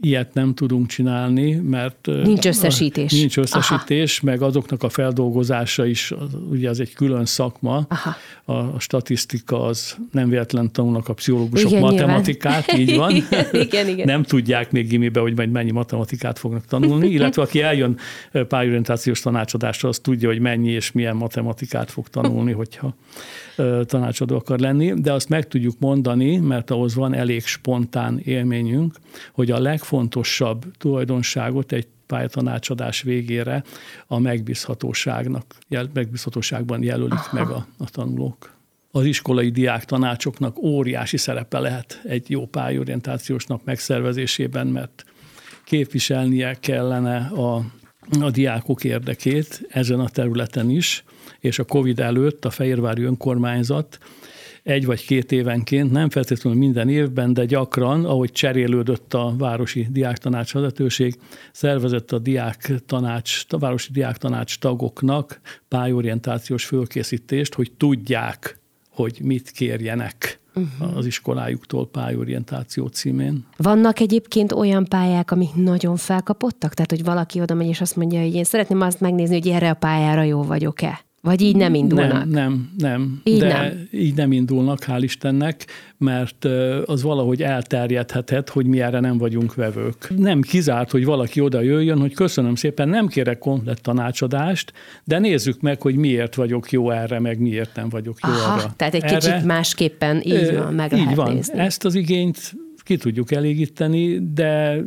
Ilyet 0.01 0.35
nem 0.35 0.55
tudunk 0.55 0.87
csinálni, 0.87 1.55
mert 1.55 2.07
nincs 2.07 2.47
összesítés. 2.47 3.13
Nincs 3.13 3.39
összesítés, 3.39 4.19
Aha. 4.19 4.31
meg 4.31 4.43
azoknak 4.43 4.83
a 4.83 4.89
feldolgozása 4.89 5.87
is, 5.87 6.15
ugye 6.51 6.69
az 6.69 6.81
egy 6.81 6.93
külön 6.93 7.25
szakma. 7.25 7.87
Aha. 7.89 8.17
A 8.45 8.81
statisztika 8.81 9.65
az 9.65 9.97
nem 10.13 10.29
véletlen 10.29 10.73
tanulnak 10.73 11.09
a 11.09 11.13
pszichológusok 11.13 11.71
igen, 11.71 11.83
matematikát, 11.83 12.73
nyilván. 12.73 12.89
így 12.89 12.97
van. 12.97 13.11
igen, 13.31 13.47
igen, 13.53 13.89
igen. 13.89 14.07
Nem 14.07 14.23
tudják 14.23 14.71
még 14.71 14.89
gimibe, 14.89 15.21
hogy 15.21 15.37
majd 15.37 15.51
mennyi 15.51 15.71
matematikát 15.71 16.39
fognak 16.39 16.67
tanulni, 16.67 17.09
illetve 17.17 17.43
aki 17.43 17.63
eljön 17.63 17.99
pályorientációs 18.49 19.21
tanácsadásra, 19.21 19.89
az 19.89 19.99
tudja, 19.99 20.29
hogy 20.29 20.41
mennyi 20.41 20.71
és 20.71 20.93
milyen 20.93 21.17
matematikát 21.17 21.91
fog 21.91 22.09
tanulni, 22.09 22.53
hogyha 22.53 22.95
tanácsadó 23.87 24.37
akar 24.37 24.59
lenni, 24.59 24.93
de 25.01 25.13
azt 25.13 25.29
meg 25.29 25.49
tudjuk 25.49 25.75
mondani, 25.79 26.37
mert 26.37 26.71
ahhoz 26.71 26.95
van 26.95 27.15
elég 27.15 27.47
spontán 27.47 28.21
élményünk, 28.25 28.95
hogy 29.33 29.51
a 29.51 29.59
legfontosabb 29.59 29.90
tulajdonságot 30.79 31.73
egy 31.73 31.87
pályatanácsadás 32.07 33.03
végére 33.03 33.63
a 34.07 34.19
megbízhatóságnak, 34.19 35.45
jel, 35.69 35.91
megbízhatóságban 35.93 36.83
jelölik 36.83 37.33
meg 37.33 37.49
a, 37.49 37.67
a 37.79 37.91
tanulók. 37.91 38.59
Az 38.91 39.05
iskolai 39.05 39.51
diák 39.51 39.85
tanácsoknak 39.85 40.59
óriási 40.59 41.17
szerepe 41.17 41.59
lehet 41.59 42.01
egy 42.05 42.31
jó 42.31 42.47
pályorientációs 42.47 43.45
nap 43.45 43.65
megszervezésében, 43.65 44.67
mert 44.67 45.05
képviselnie 45.65 46.57
kellene 46.61 47.17
a, 47.17 47.65
a 48.21 48.31
diákok 48.31 48.85
érdekét 48.85 49.67
ezen 49.69 50.01
a 50.01 50.09
területen 50.09 50.71
is, 50.71 51.05
és 51.41 51.59
a 51.59 51.65
COVID 51.65 52.01
előtt 52.01 52.45
a 52.45 52.51
Fehérvári 52.51 53.03
önkormányzat 53.03 53.99
egy 54.71 54.87
vagy 54.87 55.07
két 55.07 55.33
évenként, 55.33 55.91
nem 55.91 56.11
feltétlenül 56.11 56.59
minden 56.59 56.89
évben, 56.89 57.33
de 57.33 57.45
gyakran, 57.45 58.05
ahogy 58.05 58.33
cserélődött 58.33 59.15
a 59.15 59.35
városi 59.39 59.87
diáktanács 59.91 60.53
vezetőség, 60.53 61.15
szervezett 61.53 62.13
a 62.13 62.19
diák 62.19 62.73
tanács, 62.87 63.45
a 63.49 63.59
városi 63.59 63.93
diáktanács 63.93 64.59
tagoknak 64.59 65.41
pályorientációs 65.69 66.65
fölkészítést, 66.65 67.55
hogy 67.55 67.73
tudják, 67.73 68.59
hogy 68.91 69.19
mit 69.23 69.51
kérjenek 69.51 70.41
uh-huh. 70.55 70.97
az 70.97 71.07
iskolájuktól 71.07 71.89
pályorientáció 71.89 72.87
címén. 72.87 73.47
Vannak 73.57 74.01
egyébként 74.01 74.53
olyan 74.53 74.85
pályák, 74.85 75.31
amik 75.31 75.55
nagyon 75.55 75.97
felkapottak? 75.97 76.75
Tehát, 76.75 76.91
hogy 76.91 77.05
valaki 77.05 77.41
oda 77.41 77.55
megy 77.55 77.69
és 77.69 77.81
azt 77.81 77.97
mondja, 77.97 78.21
hogy 78.21 78.35
én 78.35 78.45
szeretném 78.45 78.81
azt 78.81 79.01
megnézni, 79.01 79.39
hogy 79.39 79.49
erre 79.49 79.71
a 79.71 79.75
pályára 79.75 80.23
jó 80.23 80.43
vagyok-e? 80.43 81.09
Vagy 81.23 81.41
így 81.41 81.57
nem 81.57 81.75
indulnak? 81.75 82.13
Nem, 82.13 82.29
nem, 82.29 82.71
nem. 82.79 83.21
Így 83.25 83.39
De 83.39 83.49
nem. 83.49 83.89
így 83.93 84.15
nem 84.15 84.33
indulnak, 84.33 84.85
hál' 84.87 85.01
Istennek, 85.01 85.67
mert 85.99 86.45
az 86.85 87.03
valahogy 87.03 87.43
elterjedhetett, 87.43 88.49
hogy 88.49 88.67
mi 88.67 88.81
erre 88.81 89.01
nem 89.01 89.19
vagyunk 89.19 89.55
vevők. 89.55 90.13
Nem 90.17 90.41
kizárt, 90.41 90.91
hogy 90.91 91.05
valaki 91.05 91.41
oda 91.41 91.61
jöjjön, 91.61 91.99
hogy 91.99 92.15
köszönöm 92.15 92.55
szépen, 92.55 92.89
nem 92.89 93.07
kérek 93.07 93.39
komplett 93.39 93.79
tanácsadást, 93.79 94.73
de 95.05 95.19
nézzük 95.19 95.61
meg, 95.61 95.83
hogy 95.83 95.95
miért 95.95 96.35
vagyok 96.35 96.71
jó 96.71 96.91
erre, 96.91 97.21
meg 97.21 97.39
miért 97.39 97.77
nem 97.77 97.89
vagyok 97.89 98.19
jó 98.23 98.33
Aha, 98.33 98.53
arra. 98.53 98.73
Tehát 98.77 98.95
egy 98.95 99.03
erre, 99.03 99.17
kicsit 99.17 99.45
másképpen 99.45 100.21
így 100.25 100.55
van, 100.57 100.75
meg 100.75 100.93
így 100.93 100.99
lehet 100.99 101.17
van. 101.17 101.33
nézni. 101.33 101.59
Ezt 101.59 101.85
az 101.85 101.95
igényt 101.95 102.55
ki 102.91 102.97
tudjuk 102.97 103.33
elégíteni, 103.33 104.33
de 104.33 104.81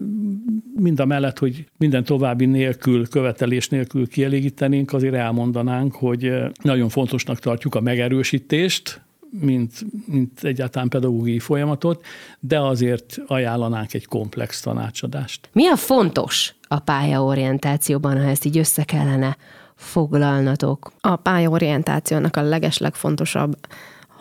mind 0.75 0.99
a 0.99 1.05
mellett, 1.05 1.39
hogy 1.39 1.65
minden 1.77 2.03
további 2.03 2.45
nélkül, 2.45 3.07
követelés 3.07 3.69
nélkül 3.69 4.07
kielégítenénk, 4.07 4.93
azért 4.93 5.13
elmondanánk, 5.13 5.95
hogy 5.95 6.33
nagyon 6.61 6.89
fontosnak 6.89 7.39
tartjuk 7.39 7.75
a 7.75 7.81
megerősítést, 7.81 9.01
mint, 9.29 9.71
mint 10.05 10.43
egyáltalán 10.43 10.89
pedagógiai 10.89 11.39
folyamatot, 11.39 12.05
de 12.39 12.59
azért 12.59 13.21
ajánlanánk 13.27 13.93
egy 13.93 14.05
komplex 14.05 14.61
tanácsadást. 14.61 15.49
Mi 15.53 15.67
a 15.67 15.75
fontos 15.75 16.55
a 16.67 16.79
pályaorientációban, 16.79 18.21
ha 18.21 18.27
ezt 18.27 18.45
így 18.45 18.57
össze 18.57 18.83
kellene 18.83 19.37
foglalnatok? 19.75 20.91
A 20.99 21.15
pályaorientációnak 21.15 22.35
a 22.35 22.41
legeslegfontosabb 22.41 23.55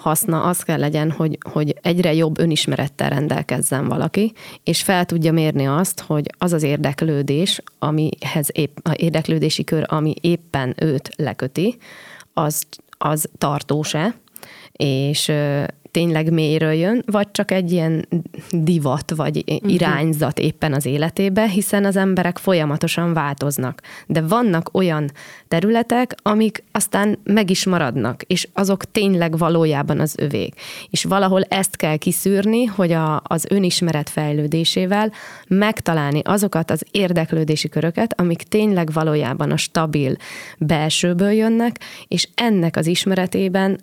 haszna 0.02 0.42
az 0.42 0.62
kell 0.62 0.78
legyen, 0.78 1.10
hogy, 1.10 1.38
hogy 1.52 1.76
egyre 1.82 2.14
jobb 2.14 2.38
önismerettel 2.38 3.08
rendelkezzen 3.08 3.88
valaki, 3.88 4.32
és 4.64 4.82
fel 4.82 5.04
tudja 5.04 5.32
mérni 5.32 5.66
azt, 5.66 6.00
hogy 6.00 6.26
az 6.38 6.52
az 6.52 6.62
érdeklődés, 6.62 7.62
amihez 7.78 8.48
épp, 8.52 8.76
a 8.82 8.92
érdeklődési 8.96 9.64
kör, 9.64 9.84
ami 9.86 10.14
éppen 10.20 10.74
őt 10.80 11.08
leköti, 11.16 11.76
az, 12.32 12.66
az 12.98 13.28
tartós-e, 13.38 14.14
és 14.72 15.32
tényleg 15.92 16.32
mélyről 16.32 16.72
jön, 16.72 17.02
vagy 17.06 17.30
csak 17.30 17.50
egy 17.50 17.72
ilyen 17.72 18.08
divat, 18.50 19.12
vagy 19.16 19.44
mhm. 19.46 19.68
irányzat 19.68 20.38
éppen 20.38 20.72
az 20.72 20.86
életébe, 20.86 21.48
hiszen 21.48 21.84
az 21.84 21.96
emberek 21.96 22.38
folyamatosan 22.38 23.12
változnak. 23.12 23.80
De 24.06 24.20
vannak 24.20 24.68
olyan 24.72 25.10
területek, 25.48 26.14
amik 26.22 26.64
aztán 26.72 27.18
meg 27.24 27.50
is 27.50 27.66
maradnak, 27.66 28.22
és 28.22 28.48
azok 28.52 28.90
tényleg 28.90 29.38
valójában 29.38 30.00
az 30.00 30.14
övék. 30.18 30.54
És 30.90 31.04
valahol 31.04 31.42
ezt 31.42 31.76
kell 31.76 31.96
kiszűrni, 31.96 32.64
hogy 32.64 32.92
a, 32.92 33.22
az 33.24 33.46
önismeret 33.48 34.10
fejlődésével 34.10 35.12
megtalálni 35.48 36.20
azokat 36.24 36.70
az 36.70 36.84
érdeklődési 36.90 37.68
köröket, 37.68 38.20
amik 38.20 38.42
tényleg 38.42 38.92
valójában 38.92 39.50
a 39.50 39.56
stabil 39.56 40.16
belsőből 40.58 41.30
jönnek, 41.32 41.80
és 42.08 42.28
ennek 42.34 42.76
az 42.76 42.86
ismeretében 42.86 43.78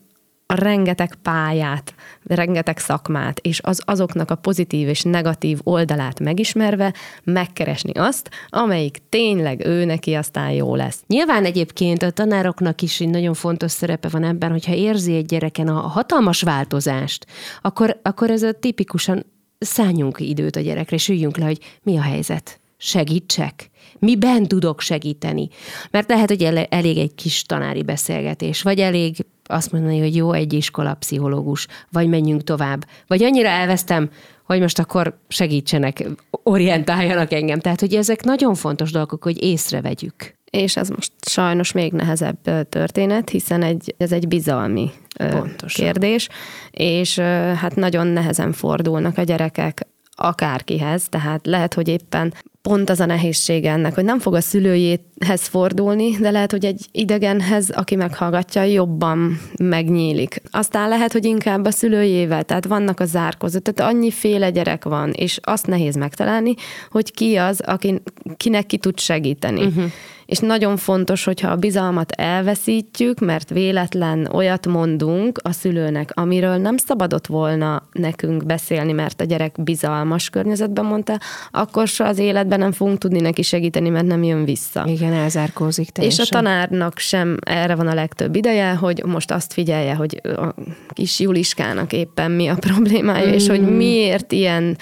a 0.53 0.56
rengeteg 0.56 1.15
pályát, 1.22 1.94
rengeteg 2.24 2.77
szakmát, 2.77 3.39
és 3.39 3.60
az 3.63 3.82
azoknak 3.86 4.32
a 4.32 4.36
pozitív 4.36 4.88
és 4.88 5.03
negatív 5.03 5.60
oldalát 5.63 6.20
megismerve 6.20 6.94
megkeresni 7.24 7.91
azt, 7.91 8.29
amelyik 8.48 9.01
tényleg 9.10 9.65
ő 9.65 9.86
neki 9.86 10.13
aztán 10.13 10.51
jó 10.51 10.75
lesz. 10.75 11.03
Nyilván 11.08 11.46
egyébként 11.46 12.03
a 12.03 12.12
tanároknak 12.12 12.82
is 12.82 13.00
egy 13.00 13.10
nagyon 13.10 13.34
fontos 13.34 13.72
szerepe 13.72 14.08
van 14.08 14.24
ebben, 14.24 14.51
hogyha 14.51 14.74
érzi 14.74 15.15
egy 15.15 15.25
gyereken 15.25 15.68
a 15.68 15.79
hatalmas 15.79 16.41
változást, 16.41 17.25
akkor, 17.62 18.00
akkor 18.03 18.29
ez 18.29 18.44
a 18.44 18.53
tipikusan 18.53 19.25
szálljunk 19.60 20.20
időt 20.20 20.56
a 20.56 20.60
gyerekre, 20.60 20.96
és 20.96 21.10
üljünk 21.10 21.38
le, 21.38 21.46
hogy 21.46 21.60
mi 21.84 21.98
a 21.98 22.01
helyzet 22.01 22.59
segítsek? 22.82 23.70
Miben 24.00 24.48
tudok 24.48 24.82
segíteni? 24.82 25.50
Mert 25.92 26.10
lehet, 26.10 26.30
hogy 26.30 26.44
elég 26.70 26.98
egy 26.98 27.16
kis 27.16 27.44
tanári 27.44 27.84
beszélgetés, 27.84 28.62
vagy 28.62 28.80
elég 28.80 29.26
azt 29.44 29.72
mondani, 29.72 30.00
hogy 30.00 30.16
jó 30.16 30.34
egy 30.34 30.54
iskola 30.54 30.94
pszichológus, 30.94 31.68
vagy 31.92 32.08
menjünk 32.08 32.44
tovább. 32.44 32.86
Vagy 33.08 33.24
annyira 33.24 33.48
elvesztem, 33.48 34.10
hogy 34.46 34.60
most 34.60 34.80
akkor 34.80 35.20
segítsenek, 35.28 36.06
orientáljanak 36.44 37.32
engem. 37.32 37.60
Tehát, 37.60 37.80
hogy 37.80 37.96
ezek 37.96 38.24
nagyon 38.24 38.56
fontos 38.56 38.92
dolgok, 38.92 39.24
hogy 39.24 39.44
észrevegyük. 39.44 40.38
És 40.50 40.78
ez 40.78 40.90
most 40.90 41.12
sajnos 41.30 41.72
még 41.72 41.92
nehezebb 41.92 42.70
történet, 42.70 43.30
hiszen 43.30 43.64
egy, 43.64 43.96
ez 43.98 44.12
egy 44.12 44.28
bizalmi 44.28 44.92
Pontosan. 45.18 45.86
kérdés, 45.86 46.30
és 46.72 47.20
hát 47.56 47.76
nagyon 47.76 48.08
nehezen 48.08 48.52
fordulnak 48.52 49.18
a 49.18 49.24
gyerekek 49.24 49.88
akárkihez, 50.20 51.10
tehát 51.10 51.46
lehet, 51.46 51.74
hogy 51.74 51.88
éppen 51.88 52.34
pont 52.62 52.90
az 52.90 53.00
a 53.00 53.06
nehézség 53.06 53.66
ennek, 53.66 53.96
hogy 53.96 54.04
nem 54.04 54.20
fog 54.20 54.34
a 54.34 54.42
szülőjéhez 54.42 55.48
fordulni, 55.48 56.18
de 56.18 56.32
lehet, 56.32 56.52
hogy 56.52 56.66
egy 56.66 56.86
idegenhez, 56.92 57.70
aki 57.70 57.96
meghallgatja, 57.96 58.64
jobban 58.64 59.40
megnyílik. 59.60 60.42
Aztán 60.52 60.90
lehet, 60.90 61.12
hogy 61.12 61.26
inkább 61.26 61.66
a 61.66 61.72
szülőjével, 61.72 62.44
tehát 62.44 62.66
vannak 62.66 63.00
a 63.00 63.06
zárkozó, 63.06 63.60
tehát 63.60 63.94
annyiféle 63.94 64.50
gyerek 64.50 64.84
van, 64.84 65.12
és 65.12 65.40
azt 65.42 65.68
nehéz 65.68 65.96
megtalálni, 65.96 66.54
hogy 66.90 67.12
ki 67.12 67.36
az, 67.36 67.62
aki, 67.66 68.02
kinek 68.38 68.66
ki 68.66 68.78
tud 68.78 69.00
segíteni. 69.00 69.66
Uh-huh 69.66 69.92
és 70.30 70.40
nagyon 70.40 70.78
fontos, 70.78 71.24
hogyha 71.24 71.52
a 71.52 71.56
bizalmat 71.56 72.12
elveszítjük, 72.12 73.20
mert 73.20 73.50
véletlen 73.50 74.30
olyat 74.32 74.68
mondunk 74.68 75.40
a 75.44 75.52
szülőnek, 75.52 76.12
amiről 76.14 76.58
nem 76.58 76.78
szabadott 76.78 77.28
volna 77.28 77.84
nekünk 77.92 78.46
beszélni, 78.46 78.92
mert 78.92 79.22
a 79.22 79.24
gyerek 79.24 79.64
bizalmas 79.64 80.30
környezetben 80.30 80.86
mondta, 80.86 81.20
akkor 81.52 81.88
se 81.88 82.06
az 82.06 82.18
életben 82.18 82.60
nem 82.60 82.72
fogunk 82.72 82.98
tudni 82.98 83.20
neki 83.20 83.42
segíteni, 83.42 83.90
mert 83.90 84.06
nem 84.06 84.24
jön 84.24 84.46
vissza. 84.46 84.86
Igen, 84.88 85.14
elzárkózik 85.14 85.90
teljesen. 85.90 86.24
És 86.24 86.32
a 86.32 86.34
tanárnak 86.34 86.98
sem 86.98 87.38
erre 87.46 87.76
van 87.76 87.88
a 87.88 87.94
legtöbb 87.94 88.36
ideje, 88.36 88.74
hogy 88.74 89.04
most 89.06 89.32
azt 89.32 89.54
figyelje, 89.54 89.94
hogy 89.94 90.22
a 90.24 90.56
kis 90.90 91.20
Juliskának 91.20 91.94
éppen 91.94 92.32
mi 92.32 92.48
a 92.48 92.56
problémája, 92.56 93.28
mm. 93.28 93.34
és 93.34 93.48
hogy 93.48 93.62
mm. 93.62 93.76
miért 93.76 94.32
ilyen, 94.32 94.78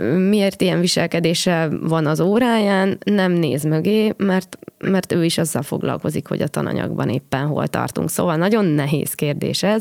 mm. 0.00 0.06
miért 0.06 0.62
ilyen 0.62 0.80
viselkedése 0.80 1.68
van 1.80 2.06
az 2.06 2.20
óráján, 2.20 2.98
nem 3.04 3.32
néz 3.32 3.64
mögé, 3.64 4.12
mert 4.16 4.58
mert 4.88 5.12
ő 5.12 5.24
is 5.24 5.38
azzal 5.38 5.62
foglalkozik, 5.62 6.26
hogy 6.26 6.40
a 6.42 6.48
tananyagban 6.48 7.08
éppen 7.08 7.46
hol 7.46 7.66
tartunk. 7.68 8.10
Szóval 8.10 8.36
nagyon 8.36 8.64
nehéz 8.64 9.14
kérdés 9.14 9.62
ez, 9.62 9.80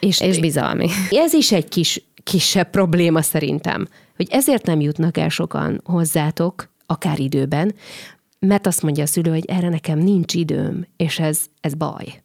és, 0.00 0.20
és 0.20 0.40
bizalmi. 0.40 0.88
Ez 1.10 1.32
is 1.32 1.52
egy 1.52 1.68
kis, 1.68 2.04
kisebb 2.22 2.70
probléma 2.70 3.22
szerintem, 3.22 3.88
hogy 4.16 4.26
ezért 4.30 4.66
nem 4.66 4.80
jutnak 4.80 5.16
el 5.16 5.28
sokan 5.28 5.80
hozzátok, 5.84 6.70
akár 6.86 7.18
időben, 7.18 7.74
mert 8.38 8.66
azt 8.66 8.82
mondja 8.82 9.02
a 9.02 9.06
szülő, 9.06 9.30
hogy 9.30 9.44
erre 9.46 9.68
nekem 9.68 9.98
nincs 9.98 10.34
időm, 10.34 10.86
és 10.96 11.18
ez, 11.18 11.40
ez 11.60 11.74
baj. 11.74 12.22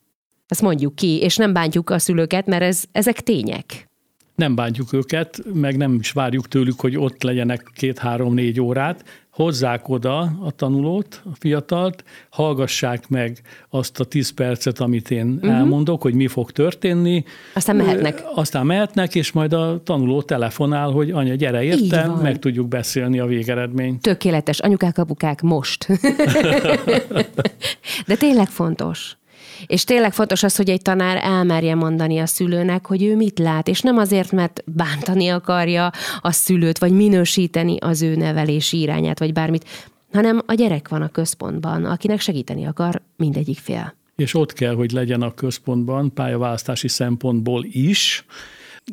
Ezt 0.48 0.62
mondjuk 0.62 0.96
ki, 0.96 1.20
és 1.22 1.36
nem 1.36 1.54
bántjuk 1.54 1.90
a 1.90 2.00
szülőket, 2.00 2.46
mert 2.46 2.62
ez, 2.62 2.84
ezek 2.92 3.22
tények. 3.22 3.90
nem 4.36 4.56
bántjuk 4.56 4.94
őket, 4.94 5.42
meg 5.54 5.78
nem 5.78 5.94
is 6.00 6.12
várjuk 6.12 6.48
tőlük, 6.48 6.80
hogy 6.80 6.98
ott 6.98 7.24
legyenek 7.24 7.72
két-három-négy 7.76 8.62
órát, 8.62 9.04
hozzák 9.38 9.90
oda 9.90 10.20
a 10.20 10.52
tanulót, 10.52 11.22
a 11.26 11.36
fiatalt, 11.40 12.04
hallgassák 12.30 13.10
meg 13.10 13.42
azt 13.70 14.00
a 14.00 14.04
tíz 14.04 14.30
percet, 14.30 14.80
amit 14.80 15.12
én 15.12 15.28
uh-huh. 15.28 15.56
elmondok, 15.56 16.02
hogy 16.02 16.14
mi 16.14 16.28
fog 16.28 16.52
történni. 16.52 17.24
Aztán 17.54 17.76
mehetnek. 17.76 18.24
Aztán 18.36 18.66
mehetnek, 18.66 19.16
és 19.16 19.32
majd 19.32 19.54
a 19.54 19.82
tanuló 19.84 20.22
telefonál, 20.22 20.90
hogy 20.90 21.12
anya, 21.12 21.36
gyere 21.36 21.64
értem, 21.64 22.12
meg 22.12 22.40
tudjuk 22.40 22.68
beszélni 22.68 23.20
a 23.20 23.26
végeredményt. 23.26 24.02
Tökéletes. 24.02 24.60
Anyukák, 24.60 24.98
apukák, 24.98 25.42
most. 25.42 25.88
De 28.08 28.16
tényleg 28.16 28.48
fontos. 28.48 29.18
És 29.66 29.84
tényleg 29.84 30.14
fontos 30.14 30.44
az, 30.44 30.56
hogy 30.56 30.70
egy 30.70 30.82
tanár 30.82 31.18
elmerje 31.24 31.76
mondani 31.76 32.20
a 32.20 32.26
szülőnek, 32.26 32.86
hogy 32.86 33.04
ő 33.04 33.16
mit 33.16 33.40
lát, 33.40 33.68
és 33.68 33.82
nem 33.82 33.98
azért, 33.98 34.32
mert 34.32 34.64
bántani 34.66 35.28
akarja 35.28 35.92
a 36.22 36.32
szülőt, 36.32 36.78
vagy 36.78 36.92
minősíteni 36.92 37.78
az 37.80 38.02
ő 38.02 38.16
nevelési 38.16 38.80
irányát, 38.80 39.20
vagy 39.20 39.34
bármit, 39.34 39.66
hanem 40.12 40.42
a 40.46 40.54
gyerek 40.54 40.88
van 40.88 41.02
a 41.02 41.10
központban, 41.10 41.86
akinek 41.86 42.20
segíteni 42.20 42.66
akar 42.66 43.02
mindegyik 43.16 43.58
fél. 43.58 43.96
És 44.16 44.34
ott 44.34 44.54
kell, 44.54 44.76
hogy 44.76 44.92
legyen 44.92 45.22
a 45.22 45.34
központban 45.34 46.14
pályaválasztási 46.14 46.88
szempontból 46.88 47.66
is, 47.72 48.26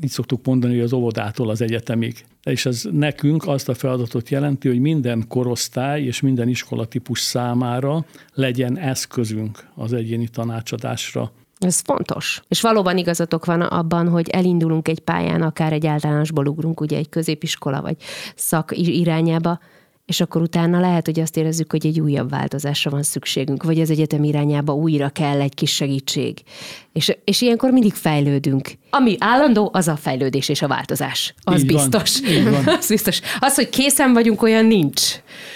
így 0.02 0.10
szoktuk 0.10 0.44
mondani, 0.44 0.74
hogy 0.74 0.82
az 0.82 0.92
óvodától 0.92 1.50
az 1.50 1.60
egyetemig. 1.60 2.24
És 2.44 2.66
ez 2.66 2.82
nekünk 2.90 3.46
azt 3.46 3.68
a 3.68 3.74
feladatot 3.74 4.28
jelenti, 4.28 4.68
hogy 4.68 4.80
minden 4.80 5.24
korosztály 5.28 6.02
és 6.02 6.20
minden 6.20 6.48
iskolatípus 6.48 7.20
számára 7.20 8.04
legyen 8.34 8.78
eszközünk 8.78 9.68
az 9.74 9.92
egyéni 9.92 10.28
tanácsadásra. 10.28 11.32
Ez 11.58 11.80
fontos. 11.80 12.42
És 12.48 12.60
valóban 12.60 12.98
igazatok 12.98 13.44
van 13.44 13.60
abban, 13.60 14.08
hogy 14.08 14.28
elindulunk 14.28 14.88
egy 14.88 15.00
pályán, 15.00 15.42
akár 15.42 15.72
egy 15.72 15.86
általánosból 15.86 16.46
ugrunk, 16.46 16.80
ugye 16.80 16.96
egy 16.96 17.08
középiskola 17.08 17.80
vagy 17.80 17.96
szak 18.34 18.76
irányába, 18.76 19.58
és 20.06 20.20
akkor 20.20 20.42
utána 20.42 20.80
lehet, 20.80 21.06
hogy 21.06 21.20
azt 21.20 21.36
érezzük, 21.36 21.70
hogy 21.70 21.86
egy 21.86 22.00
újabb 22.00 22.30
változásra 22.30 22.90
van 22.90 23.02
szükségünk, 23.02 23.62
vagy 23.62 23.80
az 23.80 23.90
egyetem 23.90 24.24
irányába 24.24 24.74
újra 24.74 25.08
kell 25.08 25.40
egy 25.40 25.54
kis 25.54 25.74
segítség. 25.74 26.42
És, 26.92 27.16
és 27.24 27.40
ilyenkor 27.40 27.70
mindig 27.70 27.92
fejlődünk. 27.92 28.72
Ami 28.90 29.16
állandó, 29.18 29.70
az 29.72 29.88
a 29.88 29.96
fejlődés 29.96 30.48
és 30.48 30.62
a 30.62 30.68
változás. 30.68 31.34
Az 31.42 31.60
így 31.60 31.66
biztos. 31.66 32.20
Van, 32.20 32.32
így 32.32 32.50
van. 32.50 32.68
az 32.78 32.88
biztos. 32.88 33.20
Az, 33.40 33.54
hogy 33.54 33.68
készen 33.68 34.12
vagyunk, 34.12 34.42
olyan 34.42 34.66
nincs. 34.66 35.02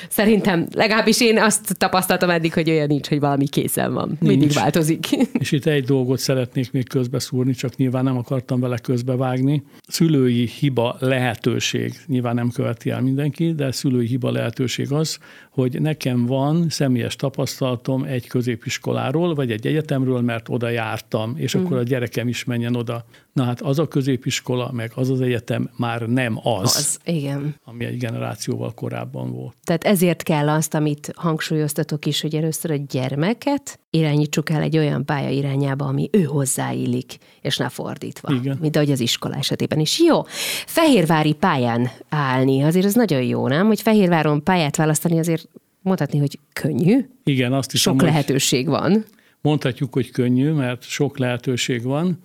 Szerintem 0.09 0.67
legalábbis 0.75 1.21
én 1.21 1.38
azt 1.38 1.78
tapasztaltam 1.78 2.31
eddig, 2.31 2.52
hogy 2.52 2.71
olyan 2.71 2.87
nincs, 2.87 3.09
hogy 3.09 3.21
valami 3.21 3.49
készen 3.49 3.93
van. 3.93 4.09
Nincs. 4.09 4.37
Mindig 4.37 4.52
változik. 4.52 5.07
És 5.33 5.52
itt 5.52 5.67
egy 5.67 5.85
dolgot 5.85 6.19
szeretnék 6.19 6.73
még 6.73 6.88
közbeszúrni, 6.88 7.52
csak 7.52 7.76
nyilván 7.76 8.05
nem 8.05 8.17
akartam 8.17 8.61
vele 8.61 8.78
közbevágni. 8.78 9.62
Szülői 9.88 10.47
hiba 10.59 10.97
lehetőség, 10.99 11.95
nyilván 12.07 12.35
nem 12.35 12.50
követi 12.50 12.90
el 12.90 13.00
mindenki, 13.00 13.55
de 13.55 13.73
szülői 13.73 14.07
hiba 14.07 14.31
lehetőség 14.38 14.92
az, 14.92 15.18
hogy 15.59 15.81
nekem 15.81 16.27
van 16.27 16.69
személyes 16.69 17.17
tapasztalatom 17.17 18.05
egy 18.05 18.27
középiskoláról, 18.27 19.35
vagy 19.35 19.50
egy 19.50 19.67
egyetemről, 19.67 20.21
mert 20.21 20.49
oda 20.49 20.69
jártam, 20.69 21.35
és 21.37 21.57
mm. 21.57 21.65
akkor 21.65 21.77
a 21.77 21.83
gyerekem 21.83 22.29
is 22.29 22.45
menjen 22.45 22.77
oda. 22.77 23.05
Na 23.33 23.45
hát 23.45 23.61
az 23.61 23.79
a 23.79 23.88
középiskola, 23.88 24.71
meg 24.73 24.93
az 24.95 25.11
az 25.11 25.21
egyetem 25.21 25.71
már 25.77 26.00
nem 26.03 26.38
az, 26.43 26.77
az 26.77 26.99
igen. 27.05 27.55
ami 27.65 27.85
egy 27.85 27.97
generációval 27.97 28.75
korábban 28.75 29.33
volt. 29.33 29.57
Tehát 29.65 29.85
ezért 29.85 30.23
kell 30.23 30.49
azt, 30.49 30.75
amit 30.75 31.12
hangsúlyoztatok 31.15 32.07
is, 32.07 32.21
hogy 32.21 32.35
először 32.35 32.71
a 32.71 32.77
gyermeket 32.88 33.79
irányítsuk 33.91 34.50
el 34.50 34.62
egy 34.62 34.79
olyan 34.79 35.05
pálya 35.05 35.29
irányába, 35.29 35.85
ami 35.85 36.09
ő 36.12 36.23
hozzáillik, 36.23 37.17
és 37.41 37.57
ne 37.57 37.69
fordítva. 37.69 38.33
Igen. 38.33 38.59
Mint 38.61 38.77
ahogy 38.77 38.91
az 38.91 39.00
iskola 39.00 39.35
esetében 39.35 39.81
is. 39.81 40.00
Jó, 40.00 40.23
Fehérvári 40.67 41.33
pályán 41.33 41.91
állni, 42.09 42.62
azért 42.62 42.87
az 42.87 42.95
nagyon 42.95 43.23
jó, 43.23 43.49
nem? 43.49 43.67
Hogy 43.67 43.81
Fehérváron 43.81 44.43
pályát 44.43 44.77
választani 44.77 45.19
azért 45.19 45.48
mondhatni, 45.82 46.18
hogy 46.18 46.38
könnyű. 46.52 47.08
Igen, 47.25 47.52
azt 47.52 47.73
is. 47.73 47.80
Sok 47.80 48.02
lehetőség 48.02 48.66
van. 48.66 49.04
Mondhatjuk, 49.40 49.92
hogy 49.92 50.11
könnyű, 50.11 50.50
mert 50.50 50.82
sok 50.82 51.18
lehetőség 51.18 51.82
van, 51.82 52.18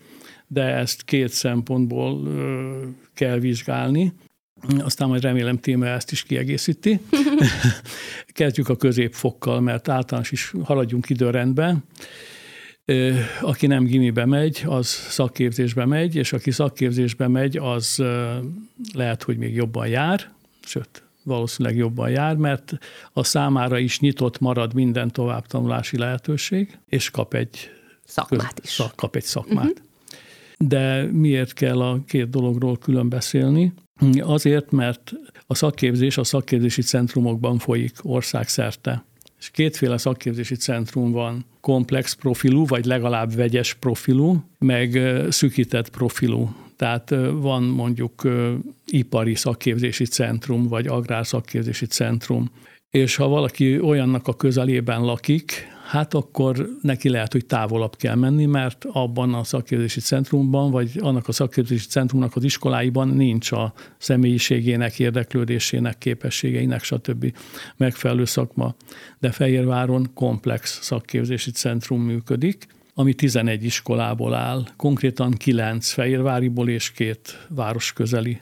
de 0.47 0.63
ezt 0.63 1.03
két 1.03 1.29
szempontból 1.29 2.21
kell 3.13 3.39
vizsgálni. 3.39 4.13
Aztán 4.77 5.07
majd 5.07 5.21
remélem 5.21 5.59
téma 5.59 5.85
ezt 5.85 6.11
is 6.11 6.23
kiegészíti. 6.23 6.99
Kezdjük 8.27 8.69
a 8.69 8.75
középfokkal, 8.75 9.61
mert 9.61 9.87
általános 9.87 10.31
is 10.31 10.53
haladjunk 10.63 11.09
időrendben. 11.09 11.83
Aki 13.41 13.67
nem 13.67 13.83
gimibe 13.83 14.25
megy, 14.25 14.63
az 14.65 14.87
szakképzésbe 14.87 15.85
megy, 15.85 16.15
és 16.15 16.33
aki 16.33 16.51
szakképzésbe 16.51 17.27
megy, 17.27 17.57
az 17.57 18.03
lehet, 18.93 19.23
hogy 19.23 19.37
még 19.37 19.55
jobban 19.55 19.87
jár, 19.87 20.31
sőt, 20.65 21.03
valószínűleg 21.23 21.77
jobban 21.77 22.09
jár, 22.09 22.35
mert 22.35 22.77
a 23.13 23.23
számára 23.23 23.77
is 23.77 23.99
nyitott 23.99 24.39
marad 24.39 24.73
minden 24.73 25.11
továbbtanulási 25.11 25.97
lehetőség, 25.97 26.77
és 26.89 27.09
kap 27.09 27.33
egy 27.33 27.71
szakmát 28.05 28.59
is. 28.63 28.69
Szak, 28.69 28.95
kap 28.95 29.15
egy 29.15 29.23
szakmát. 29.23 29.65
Uh-huh. 29.65 29.77
De 30.57 31.03
miért 31.11 31.53
kell 31.53 31.81
a 31.81 31.99
két 32.07 32.29
dologról 32.29 32.77
külön 32.77 33.09
beszélni? 33.09 33.73
Azért, 34.19 34.71
mert 34.71 35.13
a 35.47 35.55
szakképzés 35.55 36.17
a 36.17 36.23
szakképzési 36.23 36.81
centrumokban 36.81 37.57
folyik 37.57 37.95
országszerte. 38.01 39.03
És 39.39 39.49
kétféle 39.49 39.97
szakképzési 39.97 40.55
centrum 40.55 41.11
van, 41.11 41.45
komplex 41.61 42.13
profilú, 42.13 42.65
vagy 42.65 42.85
legalább 42.85 43.35
vegyes 43.35 43.73
profilú, 43.73 44.43
meg 44.59 44.99
szükített 45.29 45.89
profilú. 45.89 46.55
Tehát 46.83 47.15
van 47.31 47.63
mondjuk 47.63 48.27
ipari 48.85 49.35
szakképzési 49.35 50.05
centrum, 50.05 50.67
vagy 50.67 50.87
agrár 50.87 51.27
szakképzési 51.27 51.85
centrum. 51.85 52.51
És 52.89 53.15
ha 53.15 53.27
valaki 53.27 53.79
olyannak 53.79 54.27
a 54.27 54.35
közelében 54.35 55.01
lakik, 55.01 55.67
hát 55.89 56.13
akkor 56.13 56.69
neki 56.81 57.09
lehet, 57.09 57.31
hogy 57.31 57.45
távolabb 57.45 57.95
kell 57.95 58.15
menni, 58.15 58.45
mert 58.45 58.85
abban 58.91 59.33
a 59.33 59.43
szakképzési 59.43 59.99
centrumban, 59.99 60.71
vagy 60.71 60.91
annak 60.99 61.27
a 61.27 61.31
szakképzési 61.31 61.87
centrumnak 61.87 62.35
az 62.35 62.43
iskoláiban 62.43 63.07
nincs 63.07 63.51
a 63.51 63.73
személyiségének, 63.97 64.99
érdeklődésének, 64.99 65.97
képességeinek, 65.97 66.83
stb. 66.83 67.33
megfelelő 67.77 68.25
szakma. 68.25 68.75
De 69.19 69.31
Fehérváron 69.31 70.09
komplex 70.13 70.79
szakképzési 70.81 71.51
centrum 71.51 72.01
működik, 72.01 72.67
ami 72.93 73.13
11 73.13 73.63
iskolából 73.63 74.33
áll, 74.33 74.65
konkrétan 74.77 75.31
9 75.31 75.91
Fehérváriból 75.91 76.69
és 76.69 76.91
két 76.91 77.47
városközeli 77.49 78.41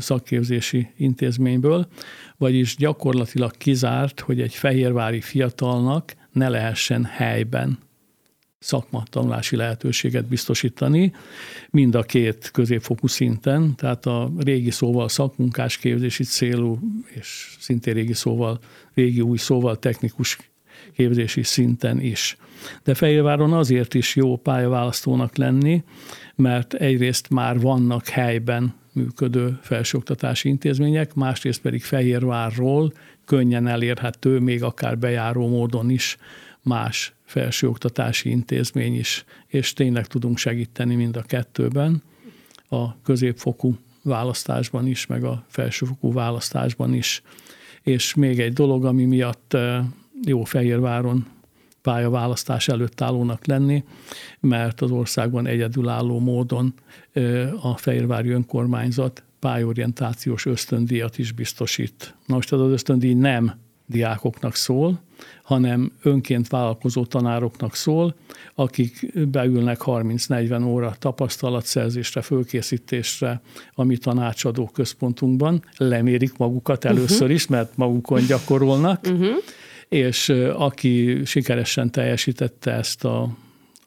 szakképzési 0.00 0.88
intézményből, 0.96 1.88
vagyis 2.36 2.76
gyakorlatilag 2.76 3.56
kizárt, 3.56 4.20
hogy 4.20 4.40
egy 4.40 4.54
fehérvári 4.54 5.20
fiatalnak 5.20 6.14
ne 6.32 6.48
lehessen 6.48 7.04
helyben 7.04 7.78
szakma 8.60 9.02
tanulási 9.10 9.56
lehetőséget 9.56 10.24
biztosítani, 10.24 11.12
mind 11.70 11.94
a 11.94 12.02
két 12.02 12.50
középfokú 12.52 13.06
szinten, 13.06 13.76
tehát 13.76 14.06
a 14.06 14.32
régi 14.38 14.70
szóval 14.70 15.08
szakmunkás 15.08 15.76
képzési 15.76 16.24
célú, 16.24 16.78
és 17.06 17.56
szintén 17.60 17.94
régi 17.94 18.12
szóval, 18.12 18.58
régi 18.94 19.20
új 19.20 19.36
szóval 19.36 19.78
technikus 19.78 20.38
képzési 20.92 21.42
szinten 21.42 22.00
is. 22.00 22.36
De 22.84 22.94
Fehérváron 22.94 23.52
azért 23.52 23.94
is 23.94 24.16
jó 24.16 24.36
pályaválasztónak 24.36 25.36
lenni, 25.36 25.82
mert 26.34 26.74
egyrészt 26.74 27.30
már 27.30 27.60
vannak 27.60 28.08
helyben 28.08 28.74
működő 28.92 29.58
felsőoktatási 29.62 30.48
intézmények, 30.48 31.14
másrészt 31.14 31.60
pedig 31.60 31.82
Fehérvárról 31.82 32.92
könnyen 33.24 33.66
elérhető, 33.66 34.38
még 34.38 34.62
akár 34.62 34.98
bejáró 34.98 35.48
módon 35.48 35.90
is 35.90 36.16
más 36.62 37.12
felsőoktatási 37.24 38.30
intézmény 38.30 38.98
is, 38.98 39.24
és 39.46 39.72
tényleg 39.72 40.06
tudunk 40.06 40.38
segíteni 40.38 40.94
mind 40.94 41.16
a 41.16 41.22
kettőben, 41.22 42.02
a 42.68 43.02
középfokú 43.02 43.78
választásban 44.02 44.86
is, 44.86 45.06
meg 45.06 45.24
a 45.24 45.44
felsőfokú 45.48 46.12
választásban 46.12 46.94
is. 46.94 47.22
És 47.82 48.14
még 48.14 48.40
egy 48.40 48.52
dolog, 48.52 48.84
ami 48.84 49.04
miatt 49.04 49.56
eh, 50.22 50.28
jó 50.28 50.44
Fehérváron 50.44 51.26
pályaválasztás 51.82 52.68
előtt 52.68 53.00
állónak 53.00 53.46
lenni, 53.46 53.84
mert 54.40 54.80
az 54.80 54.90
országban 54.90 55.46
egyedülálló 55.46 56.18
módon 56.18 56.74
a 57.60 57.76
Fehérvári 57.76 58.28
önkormányzat 58.28 59.22
pályorientációs 59.38 60.46
ösztöndíjat 60.46 61.18
is 61.18 61.32
biztosít. 61.32 62.14
Na 62.26 62.34
most 62.34 62.52
az 62.52 62.60
ösztöndíj 62.60 63.14
nem 63.14 63.52
diákoknak 63.86 64.54
szól, 64.54 65.00
hanem 65.42 65.92
önként 66.02 66.48
vállalkozó 66.48 67.04
tanároknak 67.04 67.74
szól, 67.74 68.14
akik 68.54 69.12
beülnek 69.28 69.80
30-40 69.84 70.66
óra 70.66 70.94
tapasztalatszerzésre, 70.98 72.22
fölkészítésre 72.22 73.40
a 73.74 73.84
mi 73.84 73.96
tanácsadó 73.96 74.70
központunkban, 74.72 75.64
lemérik 75.76 76.36
magukat 76.36 76.84
először 76.84 77.20
uh-huh. 77.20 77.34
is, 77.34 77.46
mert 77.46 77.76
magukon 77.76 78.26
gyakorolnak, 78.26 79.06
uh-huh. 79.06 79.36
És 79.90 80.28
aki 80.56 81.24
sikeresen 81.24 81.90
teljesítette 81.90 82.72
ezt 82.72 83.04
a 83.04 83.36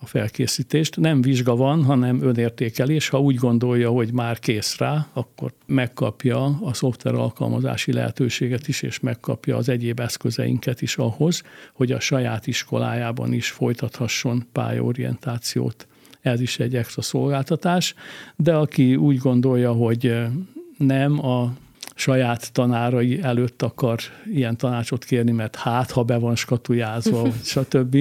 a 0.03 0.05
felkészítést. 0.05 0.97
Nem 0.97 1.21
vizsga 1.21 1.55
van, 1.55 1.83
hanem 1.83 2.21
önértékelés. 2.21 3.09
Ha 3.09 3.19
úgy 3.19 3.35
gondolja, 3.35 3.89
hogy 3.89 4.13
már 4.13 4.39
kész 4.39 4.77
rá, 4.77 5.07
akkor 5.13 5.53
megkapja 5.65 6.59
a 6.61 6.73
szoftver 6.73 7.13
alkalmazási 7.13 7.93
lehetőséget 7.93 8.67
is, 8.67 8.81
és 8.81 8.99
megkapja 8.99 9.57
az 9.57 9.69
egyéb 9.69 9.99
eszközeinket 9.99 10.81
is 10.81 10.97
ahhoz, 10.97 11.43
hogy 11.73 11.91
a 11.91 11.99
saját 11.99 12.47
iskolájában 12.47 13.33
is 13.33 13.49
folytathasson 13.49 14.45
pályaorientációt. 14.51 15.87
Ez 16.21 16.41
is 16.41 16.59
egy 16.59 16.75
extra 16.75 17.01
szolgáltatás, 17.01 17.93
de 18.35 18.53
aki 18.53 18.95
úgy 18.95 19.17
gondolja, 19.17 19.71
hogy 19.71 20.15
nem 20.77 21.25
a 21.25 21.53
saját 21.93 22.51
tanárai 22.51 23.21
előtt 23.21 23.61
akar 23.61 23.99
ilyen 24.25 24.57
tanácsot 24.57 25.03
kérni, 25.03 25.31
mert 25.31 25.55
hát, 25.55 25.91
ha 25.91 26.03
be 26.03 26.17
van 26.17 26.35
skatujázva, 26.35 27.31
stb. 27.43 27.97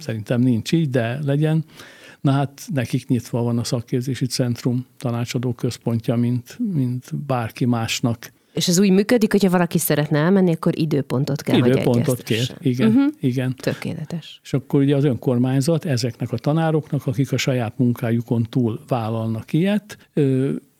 Szerintem 0.00 0.40
nincs 0.40 0.72
így, 0.72 0.90
de 0.90 1.18
legyen. 1.24 1.64
Na 2.20 2.30
hát 2.32 2.62
nekik 2.74 3.08
nyitva 3.08 3.42
van 3.42 3.58
a 3.58 3.64
szakképzési 3.64 4.26
centrum 4.26 4.86
tanácsadó 4.98 5.52
központja, 5.52 6.16
mint, 6.16 6.58
mint 6.72 7.16
bárki 7.26 7.64
másnak. 7.64 8.32
És 8.56 8.68
ez 8.68 8.78
úgy 8.78 8.90
működik, 8.90 9.32
hogyha 9.32 9.50
valaki 9.50 9.78
szeretne 9.78 10.18
elmenni, 10.18 10.52
akkor 10.52 10.78
időpontot 10.78 11.42
kell, 11.42 11.56
Időpontot 11.56 12.22
kér, 12.22 12.56
igen, 12.60 12.88
uh-huh. 12.88 13.12
igen. 13.20 13.54
Tökéletes. 13.56 14.40
És 14.42 14.52
akkor 14.52 14.80
ugye 14.80 14.96
az 14.96 15.04
önkormányzat 15.04 15.84
ezeknek 15.84 16.32
a 16.32 16.38
tanároknak, 16.38 17.06
akik 17.06 17.32
a 17.32 17.36
saját 17.36 17.78
munkájukon 17.78 18.46
túl 18.50 18.80
vállalnak 18.88 19.52
ilyet, 19.52 20.10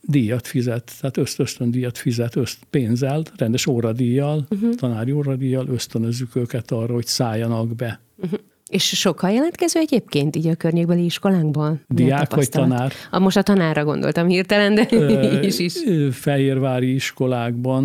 díjat 0.06 0.46
fizet, 0.46 0.92
tehát 1.00 1.16
ösztön 1.38 1.70
díjat 1.70 1.98
fizet, 1.98 2.36
öszt 2.36 2.58
pénzzel, 2.70 3.22
rendes 3.36 3.66
óradíjjal, 3.66 4.46
uh-huh. 4.50 4.74
tanári 4.74 5.12
óradíjjal 5.12 5.68
ösztönözzük 5.68 6.36
őket 6.36 6.70
arra, 6.70 6.94
hogy 6.94 7.06
szálljanak 7.06 7.74
be. 7.74 8.00
Uh-huh. 8.16 8.40
És 8.70 8.84
sokkal 8.84 9.30
jelentkező 9.30 9.80
egyébként 9.80 10.36
így 10.36 10.46
a 10.46 10.54
környékbeli 10.54 11.04
iskolánkból? 11.04 11.80
Diák 11.88 12.34
vagy 12.34 12.48
tanár? 12.48 12.92
A, 13.10 13.18
most 13.18 13.36
a 13.36 13.42
tanárra 13.42 13.84
gondoltam 13.84 14.28
hirtelen, 14.28 14.74
de 14.74 14.86
ö, 14.90 15.40
is 15.46 15.58
is. 15.58 15.74
Fehérvári 16.10 16.94
iskolákban 16.94 17.84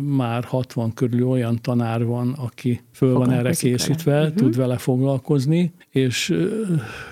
már 0.00 0.44
60 0.44 0.94
körül 0.94 1.28
olyan 1.28 1.58
tanár 1.62 2.04
van, 2.04 2.32
aki 2.32 2.80
föl 2.92 3.14
van 3.14 3.30
erre 3.30 3.50
készítve, 3.50 4.12
vele. 4.12 4.32
tud 4.32 4.42
uh-huh. 4.42 4.56
vele 4.56 4.76
foglalkozni, 4.76 5.72
és 5.90 6.34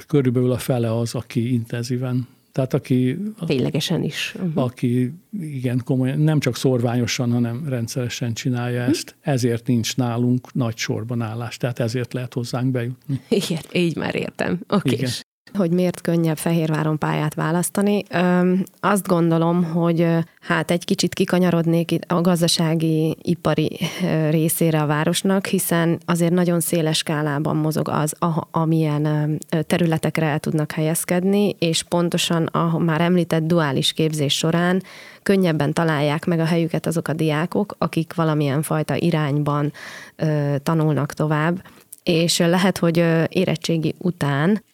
körülbelül 0.07 0.53
a 0.53 0.59
fele 0.59 0.99
az, 0.99 1.15
aki 1.15 1.53
intenzíven 1.53 2.29
tehát 2.53 2.75
aki... 2.75 3.19
Ténylegesen 3.47 4.03
is. 4.03 4.35
Uh-huh. 4.37 4.65
Aki 4.65 5.13
igen 5.41 5.81
komolyan, 5.85 6.19
nem 6.19 6.41
csak 6.41 6.57
szorványosan, 6.57 7.33
hanem 7.33 7.69
rendszeresen 7.69 8.35
csinálja 8.35 8.79
uh-huh. 8.79 8.95
ezt. 8.95 9.17
Ezért 9.21 9.67
nincs 9.67 9.97
nálunk 9.97 10.53
nagy 10.53 10.77
sorban 10.77 11.23
állás, 11.23 11.57
tehát 11.57 11.79
ezért 11.79 12.13
lehet 12.13 12.35
hozzánk 12.35 12.71
bejutni. 12.71 13.21
Igen, 13.45 13.63
így 13.73 13.97
már 13.97 14.15
értem. 14.15 14.61
Oké. 14.69 14.95
Okay 14.95 15.09
hogy 15.55 15.71
miért 15.71 16.01
könnyebb 16.01 16.37
Fehérváron 16.37 16.99
pályát 16.99 17.35
választani. 17.35 18.03
Azt 18.81 19.07
gondolom, 19.07 19.65
hogy 19.65 20.07
hát 20.41 20.71
egy 20.71 20.85
kicsit 20.85 21.15
kikanyarodnék 21.15 21.99
a 22.07 22.21
gazdasági, 22.21 23.17
ipari 23.23 23.79
részére 24.31 24.81
a 24.81 24.87
városnak, 24.87 25.47
hiszen 25.47 25.99
azért 26.05 26.33
nagyon 26.33 26.61
széles 26.61 26.97
skálában 26.97 27.57
mozog 27.57 27.89
az, 27.89 28.15
amilyen 28.51 29.39
területekre 29.67 30.27
el 30.27 30.39
tudnak 30.39 30.73
helyezkedni, 30.73 31.57
és 31.59 31.83
pontosan 31.83 32.47
a 32.47 32.79
már 32.79 33.01
említett 33.01 33.43
duális 33.43 33.93
képzés 33.93 34.37
során 34.37 34.83
könnyebben 35.23 35.73
találják 35.73 36.25
meg 36.25 36.41
a 36.41 36.45
helyüket 36.45 36.87
azok 36.87 37.09
a 37.09 37.13
diákok, 37.13 37.75
akik 37.79 38.15
valamilyen 38.15 38.63
fajta 38.63 38.97
irányban 38.97 39.73
tanulnak 40.63 41.13
tovább, 41.13 41.63
és 42.11 42.39
lehet, 42.39 42.79
hogy 42.79 43.05
érettségi 43.29 43.95
után 43.99 44.65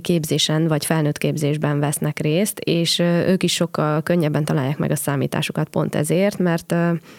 képzésen 0.00 0.68
vagy 0.68 0.84
felnőtt 0.84 1.18
képzésben 1.18 1.80
vesznek 1.80 2.18
részt, 2.20 2.58
és 2.58 2.98
ők 2.98 3.42
is 3.42 3.52
sokkal 3.52 4.02
könnyebben 4.02 4.44
találják 4.44 4.78
meg 4.78 4.90
a 4.90 4.96
számításukat 4.96 5.68
pont 5.68 5.94
ezért, 5.94 6.38
mert, 6.38 6.74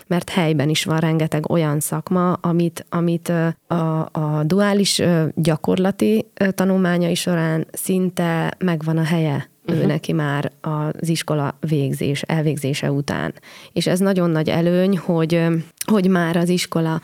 mert 0.08 0.30
helyben 0.30 0.69
is 0.69 0.84
van 0.84 0.99
rengeteg 0.99 1.52
olyan 1.52 1.80
szakma, 1.80 2.34
amit, 2.34 2.86
amit 2.89 3.32
a, 3.67 4.10
a 4.12 4.43
duális 4.43 5.02
gyakorlati 5.36 6.26
tanulmányai 6.49 7.15
során 7.15 7.67
szinte 7.71 8.54
megvan 8.58 8.97
a 8.97 9.04
helye 9.04 9.49
uh-huh. 9.67 9.84
ő 9.84 9.86
neki 9.86 10.13
már 10.13 10.52
az 10.62 11.10
iskola 11.10 11.58
végzés, 11.60 12.21
elvégzése 12.21 12.91
után. 12.91 13.34
És 13.73 13.88
ez 13.88 13.99
nagyon 13.99 14.30
nagy 14.30 14.49
előny, 14.49 14.97
hogy, 14.97 15.47
hogy 15.86 16.08
már 16.08 16.38
az 16.38 16.49
iskola 16.49 17.02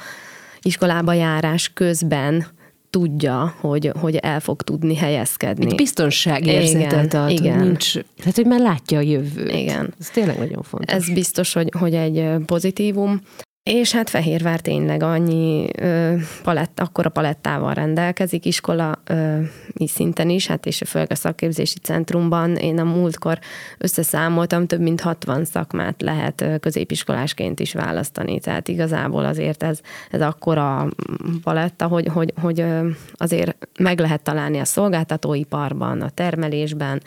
iskolába 0.62 1.13
járás 1.13 1.72
közben 1.74 2.45
tudja, 2.89 3.56
hogy, 3.60 3.91
hogy 4.00 4.15
el 4.15 4.39
fog 4.39 4.62
tudni 4.62 4.95
helyezkedni. 4.95 5.65
Egy 5.65 5.76
biztonságérzetet 5.76 7.13
ad, 7.13 7.30
igen. 7.30 7.58
Hogy 7.58 7.67
nincs, 7.67 7.93
tehát 7.93 8.36
hogy 8.36 8.45
már 8.45 8.60
látja 8.60 8.98
a 8.98 9.02
jövőt. 9.02 9.52
Igen. 9.52 9.93
Ez 10.00 10.10
tényleg 10.10 10.38
nagyon 10.38 10.63
fontos. 10.63 10.95
Ez 10.95 11.13
biztos, 11.13 11.54
hogy, 11.54 11.72
hogy 11.80 11.93
egy 11.93 12.45
pozitívum. 12.45 13.22
És 13.63 13.91
hát 13.91 14.10
Fehérvár 14.10 14.60
tényleg 14.60 15.04
annyi 15.04 15.67
ö, 15.78 16.15
palett, 16.43 16.80
akkora 16.80 17.10
palettával 17.10 17.74
rendelkezik, 17.74 18.45
iskola 18.45 19.02
ö, 19.06 19.39
szinten 19.86 20.30
is, 20.30 20.48
hát 20.48 20.65
és 20.65 20.82
főleg 20.86 21.12
a 21.12 21.15
szakképzési 21.15 21.78
centrumban 21.80 22.56
én 22.56 22.80
a 22.80 22.84
múltkor 22.84 23.39
összeszámoltam, 23.78 24.65
több 24.65 24.80
mint 24.80 25.02
60 25.02 25.45
szakmát 25.45 26.02
lehet 26.02 26.45
középiskolásként 26.60 27.60
is 27.60 27.74
választani, 27.74 28.39
tehát 28.39 28.67
igazából 28.67 29.26
azért 29.26 29.63
ez, 29.63 29.80
ez 30.12 30.22
akkora 30.22 30.88
paletta, 31.43 31.88
hogy, 31.88 32.08
hogy, 32.08 32.34
hogy 32.41 32.65
azért 33.13 33.67
meg 33.80 34.00
lehet 34.00 34.22
találni 34.22 34.60
a 34.60 34.65
szolgáltatóiparban, 34.65 36.02
a 36.02 36.10
termelésben, 36.10 37.02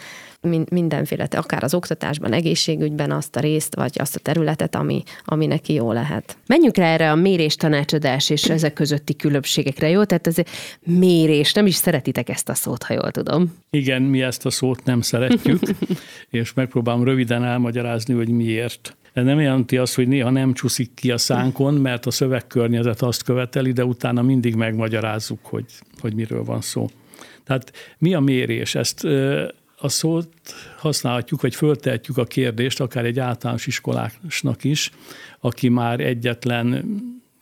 mindenféle, 0.71 1.29
akár 1.31 1.63
az 1.63 1.75
oktatásban, 1.75 2.33
egészségügyben 2.33 3.11
azt 3.11 3.37
a 3.37 3.41
részt, 3.41 3.75
vagy 3.75 3.93
azt 3.99 4.17
a 4.17 4.19
területet, 4.19 4.75
ami, 4.75 5.03
ami 5.25 5.47
neki 5.47 5.73
jó 5.73 5.93
lehet. 5.93 6.37
Menjünk 6.47 6.77
rá 6.77 6.93
erre 6.93 7.11
a 7.11 7.15
mérés, 7.15 7.57
tanácsadás 7.57 8.31
és 8.31 8.45
ezek 8.45 8.73
közötti 8.73 9.17
különbségekre, 9.17 9.89
jó? 9.89 10.05
Tehát 10.05 10.27
ez 10.27 10.37
mérés, 10.81 11.53
nem 11.53 11.67
is 11.67 11.75
szeretitek 11.75 12.29
ezt 12.29 12.49
a 12.49 12.55
szót, 12.55 12.83
ha 12.83 12.95
jól 12.95 13.11
tudom. 13.11 13.55
Igen, 13.71 14.03
mi 14.03 14.23
ezt 14.23 14.47
a 14.47 14.51
szót 14.51 14.85
nem 14.85 15.01
szeretjük, 15.01 15.61
és 16.31 16.53
megpróbálom 16.53 17.05
röviden 17.05 17.45
elmagyarázni, 17.45 18.15
hogy 18.15 18.29
miért. 18.29 18.97
Ez 19.13 19.25
nem 19.25 19.41
jelenti 19.41 19.77
azt, 19.77 19.95
hogy 19.95 20.09
néha 20.09 20.31
nem 20.31 20.53
csúszik 20.53 20.91
ki 20.95 21.11
a 21.11 21.19
szánkon, 21.19 21.75
mert 21.75 22.07
a 22.07 22.11
szövegkörnyezet 22.11 23.03
azt 23.03 23.23
követeli, 23.23 23.73
de 23.73 23.85
utána 23.85 24.23
mindig 24.23 24.55
megmagyarázzuk, 24.55 25.39
hogy, 25.43 25.65
hogy 26.01 26.15
miről 26.15 26.45
van 26.45 26.61
szó. 26.61 26.91
Tehát 27.45 27.73
mi 27.99 28.15
a 28.15 28.21
mérés? 28.21 28.75
Ezt 28.75 29.07
a 29.83 29.89
szót 29.89 30.29
használhatjuk, 30.77 31.41
vagy 31.41 31.55
föltehetjük 31.55 32.19
a 32.19 32.25
kérdést 32.25 32.81
akár 32.81 33.05
egy 33.05 33.19
általános 33.19 33.67
iskolásnak 33.67 34.65
is, 34.65 34.91
aki 35.41 35.69
már 35.69 36.01
egyetlen 36.01 36.85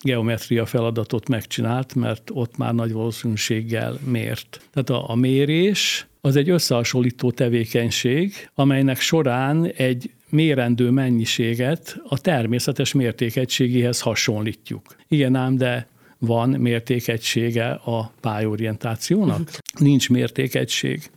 geometria 0.02 0.66
feladatot 0.66 1.28
megcsinált, 1.28 1.94
mert 1.94 2.30
ott 2.32 2.56
már 2.56 2.74
nagy 2.74 2.92
valószínűséggel 2.92 3.98
mért. 4.04 4.60
Tehát 4.72 4.90
a, 4.90 5.10
a 5.10 5.14
mérés 5.14 6.06
az 6.20 6.36
egy 6.36 6.50
összehasonlító 6.50 7.30
tevékenység, 7.30 8.48
amelynek 8.54 9.00
során 9.00 9.66
egy 9.66 10.10
mérendő 10.28 10.90
mennyiséget 10.90 12.00
a 12.04 12.18
természetes 12.18 12.92
mértékegységéhez 12.92 14.00
hasonlítjuk. 14.00 14.96
Igen 15.08 15.34
ám, 15.34 15.56
de 15.56 15.88
van 16.18 16.48
mértékegysége 16.48 17.70
a 17.70 18.12
pályorientációnak? 18.20 19.58
Nincs 19.78 20.10
mértékegység 20.10 21.10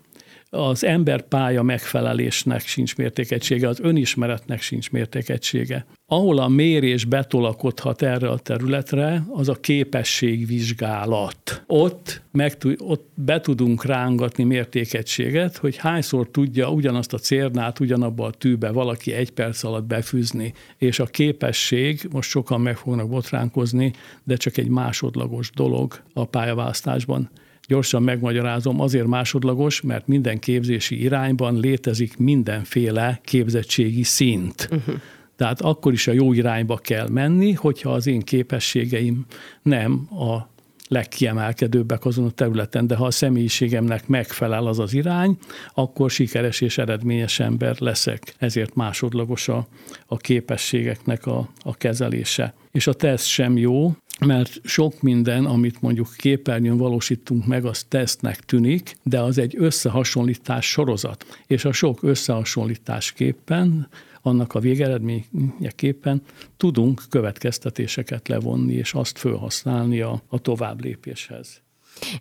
az 0.53 0.83
emberpálya 0.83 1.61
megfelelésnek 1.61 2.61
sincs 2.61 2.95
mértékegysége, 2.95 3.67
az 3.67 3.79
önismeretnek 3.79 4.61
sincs 4.61 4.91
mértékegysége. 4.91 5.85
Ahol 6.05 6.37
a 6.37 6.47
mérés 6.47 7.05
betolakodhat 7.05 8.01
erre 8.01 8.29
a 8.29 8.37
területre, 8.37 9.23
az 9.31 9.49
a 9.49 9.53
képességvizsgálat. 9.53 11.63
Ott, 11.67 12.21
meg, 12.31 12.57
ott 12.77 13.09
be 13.15 13.39
tudunk 13.39 13.85
rángatni 13.85 14.43
mértékegységet, 14.43 15.57
hogy 15.57 15.77
hányszor 15.77 16.29
tudja 16.31 16.69
ugyanazt 16.69 17.13
a 17.13 17.17
cérnát 17.17 17.79
ugyanabba 17.79 18.25
a 18.25 18.31
tűbe 18.31 18.71
valaki 18.71 19.13
egy 19.13 19.31
perc 19.31 19.63
alatt 19.63 19.85
befűzni, 19.85 20.53
és 20.77 20.99
a 20.99 21.05
képesség, 21.05 22.07
most 22.11 22.29
sokan 22.29 22.61
meg 22.61 22.77
fognak 22.77 23.09
botránkozni, 23.09 23.93
de 24.23 24.35
csak 24.35 24.57
egy 24.57 24.69
másodlagos 24.69 25.51
dolog 25.51 26.01
a 26.13 26.25
pályaválasztásban 26.25 27.29
Gyorsan 27.67 28.03
megmagyarázom, 28.03 28.81
azért 28.81 29.07
másodlagos, 29.07 29.81
mert 29.81 30.07
minden 30.07 30.39
képzési 30.39 31.01
irányban 31.01 31.59
létezik 31.59 32.17
mindenféle 32.17 33.19
képzettségi 33.23 34.03
szint. 34.03 34.67
Uh-huh. 34.71 34.95
Tehát 35.35 35.61
akkor 35.61 35.93
is 35.93 36.07
a 36.07 36.11
jó 36.11 36.33
irányba 36.33 36.77
kell 36.77 37.09
menni, 37.09 37.51
hogyha 37.51 37.91
az 37.91 38.07
én 38.07 38.21
képességeim 38.21 39.25
nem 39.61 40.07
a 40.11 40.52
legkiemelkedőbbek 40.93 42.05
azon 42.05 42.25
a 42.25 42.31
területen, 42.31 42.87
de 42.87 42.95
ha 42.95 43.05
a 43.05 43.11
személyiségemnek 43.11 44.07
megfelel 44.07 44.67
az 44.67 44.79
az 44.79 44.93
irány, 44.93 45.37
akkor 45.73 46.11
sikeres 46.11 46.61
és 46.61 46.77
eredményes 46.77 47.39
ember 47.39 47.75
leszek. 47.79 48.35
Ezért 48.37 48.75
másodlagos 48.75 49.47
a, 49.47 49.67
a 50.05 50.17
képességeknek 50.17 51.25
a, 51.25 51.49
a 51.59 51.75
kezelése. 51.75 52.53
És 52.71 52.87
a 52.87 52.93
teszt 52.93 53.27
sem 53.27 53.57
jó, 53.57 53.95
mert 54.25 54.59
sok 54.63 55.01
minden, 55.01 55.45
amit 55.45 55.81
mondjuk 55.81 56.13
képernyőn 56.17 56.77
valósítunk 56.77 57.45
meg, 57.45 57.65
az 57.65 57.83
tesztnek 57.83 58.39
tűnik, 58.39 58.97
de 59.03 59.19
az 59.19 59.37
egy 59.37 59.55
összehasonlítás 59.57 60.65
sorozat. 60.65 61.25
És 61.47 61.65
a 61.65 61.71
sok 61.71 62.03
összehasonlítás 62.03 63.11
képpen 63.11 63.87
annak 64.25 64.53
a 64.53 64.59
végeredményeképpen 64.59 66.21
tudunk 66.57 67.01
következtetéseket 67.09 68.27
levonni, 68.27 68.73
és 68.73 68.93
azt 68.93 69.17
felhasználni 69.17 70.01
a, 70.01 70.21
a 70.27 70.39
tovább 70.39 70.83
lépéshez. 70.83 71.61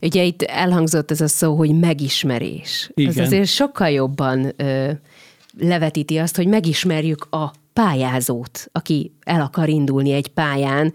Ugye 0.00 0.22
itt 0.22 0.42
elhangzott 0.42 1.10
ez 1.10 1.20
a 1.20 1.28
szó, 1.28 1.54
hogy 1.54 1.78
megismerés. 1.78 2.90
Igen. 2.94 3.10
Ez 3.10 3.18
azért 3.18 3.48
sokkal 3.48 3.90
jobban 3.90 4.52
ö, 4.56 4.90
levetíti 5.58 6.16
azt, 6.16 6.36
hogy 6.36 6.46
megismerjük 6.46 7.26
a 7.30 7.52
pályázót, 7.72 8.68
aki 8.72 9.12
el 9.20 9.40
akar 9.40 9.68
indulni 9.68 10.12
egy 10.12 10.28
pályán, 10.28 10.92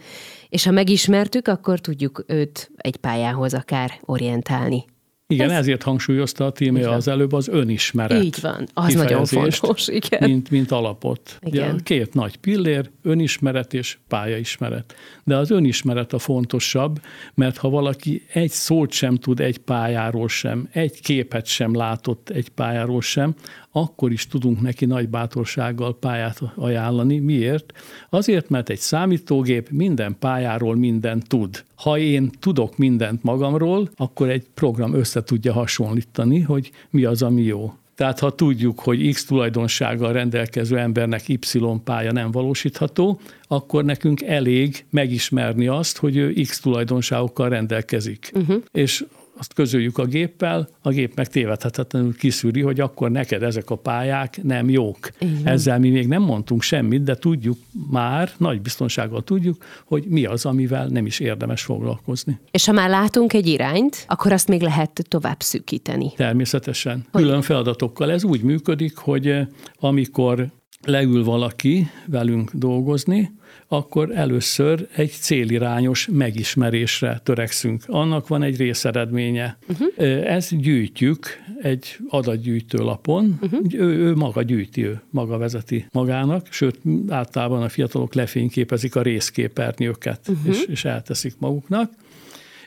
és 0.49 0.63
ha 0.63 0.71
megismertük, 0.71 1.47
akkor 1.47 1.79
tudjuk 1.79 2.23
őt 2.27 2.71
egy 2.75 2.95
pályához 2.97 3.53
akár 3.53 3.99
orientálni. 4.01 4.85
Igen, 5.29 5.49
Ez... 5.49 5.57
ezért 5.57 5.83
hangsúlyozta 5.83 6.45
a 6.45 6.51
tímé 6.51 6.83
az 6.83 7.07
előbb 7.07 7.33
az 7.33 7.47
önismeret. 7.47 8.23
Így 8.23 8.41
van, 8.41 8.67
az 8.73 8.93
nagyon 8.93 9.25
fontos, 9.25 9.87
igen. 9.87 10.29
Mint, 10.29 10.49
mint 10.49 10.71
alapot. 10.71 11.39
Igen. 11.41 11.73
Ugye, 11.73 11.81
két 11.83 12.13
nagy 12.13 12.37
pillér, 12.37 12.89
önismeret 13.03 13.73
és 13.73 13.97
pályaismeret. 14.07 14.95
De 15.23 15.35
az 15.35 15.51
önismeret 15.51 16.13
a 16.13 16.19
fontosabb, 16.19 17.01
mert 17.33 17.57
ha 17.57 17.69
valaki 17.69 18.23
egy 18.33 18.49
szót 18.49 18.91
sem 18.91 19.15
tud 19.15 19.39
egy 19.39 19.57
pályáról 19.57 20.27
sem, 20.27 20.69
egy 20.71 21.01
képet 21.01 21.45
sem 21.45 21.75
látott 21.75 22.29
egy 22.29 22.49
pályáról 22.49 23.01
sem, 23.01 23.35
akkor 23.71 24.11
is 24.11 24.27
tudunk 24.27 24.61
neki 24.61 24.85
nagy 24.85 25.09
bátorsággal 25.09 25.97
pályát 25.99 26.41
ajánlani. 26.55 27.19
Miért? 27.19 27.73
Azért, 28.09 28.49
mert 28.49 28.69
egy 28.69 28.79
számítógép 28.79 29.69
minden 29.69 30.15
pályáról 30.19 30.75
mindent 30.75 31.27
tud. 31.27 31.63
Ha 31.75 31.97
én 31.97 32.29
tudok 32.39 32.77
mindent 32.77 33.23
magamról, 33.23 33.89
akkor 33.95 34.29
egy 34.29 34.45
program 34.53 34.93
össze 34.93 35.23
tudja 35.23 35.53
hasonlítani, 35.53 36.39
hogy 36.39 36.71
mi 36.89 37.03
az, 37.03 37.21
ami 37.21 37.41
jó. 37.41 37.73
Tehát 37.97 38.19
ha 38.19 38.35
tudjuk, 38.35 38.79
hogy 38.79 39.09
X 39.13 39.25
tulajdonsággal 39.25 40.13
rendelkező 40.13 40.77
embernek 40.77 41.27
Y 41.27 41.39
pálya 41.83 42.11
nem 42.11 42.31
valósítható, 42.31 43.19
akkor 43.47 43.83
nekünk 43.85 44.21
elég 44.21 44.85
megismerni 44.89 45.67
azt, 45.67 45.97
hogy 45.97 46.17
ő 46.17 46.33
X 46.33 46.59
tulajdonságokkal 46.59 47.49
rendelkezik. 47.49 48.31
Uh-huh. 48.33 48.63
És 48.71 49.05
azt 49.37 49.53
közöljük 49.53 49.97
a 49.97 50.05
géppel, 50.05 50.69
a 50.81 50.89
gép 50.89 51.15
meg 51.15 51.27
tévedhetetlenül 51.27 52.15
kiszűri, 52.15 52.61
hogy 52.61 52.79
akkor 52.79 53.11
neked 53.11 53.43
ezek 53.43 53.69
a 53.69 53.75
pályák 53.75 54.43
nem 54.43 54.69
jók. 54.69 55.09
Igen. 55.19 55.47
Ezzel 55.47 55.79
mi 55.79 55.89
még 55.89 56.07
nem 56.07 56.21
mondtunk 56.21 56.61
semmit, 56.61 57.03
de 57.03 57.15
tudjuk 57.15 57.57
már, 57.91 58.31
nagy 58.37 58.61
biztonsággal 58.61 59.23
tudjuk, 59.23 59.65
hogy 59.85 60.03
mi 60.07 60.25
az, 60.25 60.45
amivel 60.45 60.87
nem 60.87 61.05
is 61.05 61.19
érdemes 61.19 61.61
foglalkozni. 61.61 62.39
És 62.51 62.65
ha 62.65 62.71
már 62.71 62.89
látunk 62.89 63.33
egy 63.33 63.47
irányt, 63.47 64.05
akkor 64.07 64.31
azt 64.31 64.47
még 64.47 64.61
lehet 64.61 65.05
tovább 65.07 65.41
szűkíteni. 65.41 66.11
Természetesen. 66.15 67.05
Hogy? 67.11 67.21
Külön 67.21 67.41
feladatokkal. 67.41 68.11
Ez 68.11 68.23
úgy 68.23 68.41
működik, 68.41 68.97
hogy 68.97 69.27
eh, 69.27 69.47
amikor 69.79 70.51
leül 70.85 71.23
valaki 71.23 71.87
velünk 72.05 72.51
dolgozni, 72.53 73.31
akkor 73.67 74.11
először 74.11 74.87
egy 74.95 75.11
célirányos 75.11 76.07
megismerésre 76.11 77.21
törekszünk. 77.23 77.83
Annak 77.87 78.27
van 78.27 78.43
egy 78.43 78.57
részeredménye. 78.57 79.57
Uh-huh. 79.69 79.87
Ezt 80.25 80.61
gyűjtjük 80.61 81.25
egy 81.61 81.97
adatgyűjtő 82.09 82.77
lapon. 82.77 83.39
Uh-huh. 83.41 83.59
Ő, 83.73 83.97
ő 83.97 84.15
maga 84.15 84.41
gyűjti, 84.41 84.85
ő 84.85 85.01
maga 85.09 85.37
vezeti 85.37 85.85
magának, 85.91 86.47
sőt 86.51 86.79
általában 87.09 87.61
a 87.61 87.69
fiatalok 87.69 88.13
lefényképezik 88.13 88.95
a 88.95 89.01
részképernyőket, 89.01 90.27
uh-huh. 90.27 90.47
és, 90.47 90.63
és 90.67 90.85
elteszik 90.85 91.33
maguknak. 91.39 91.91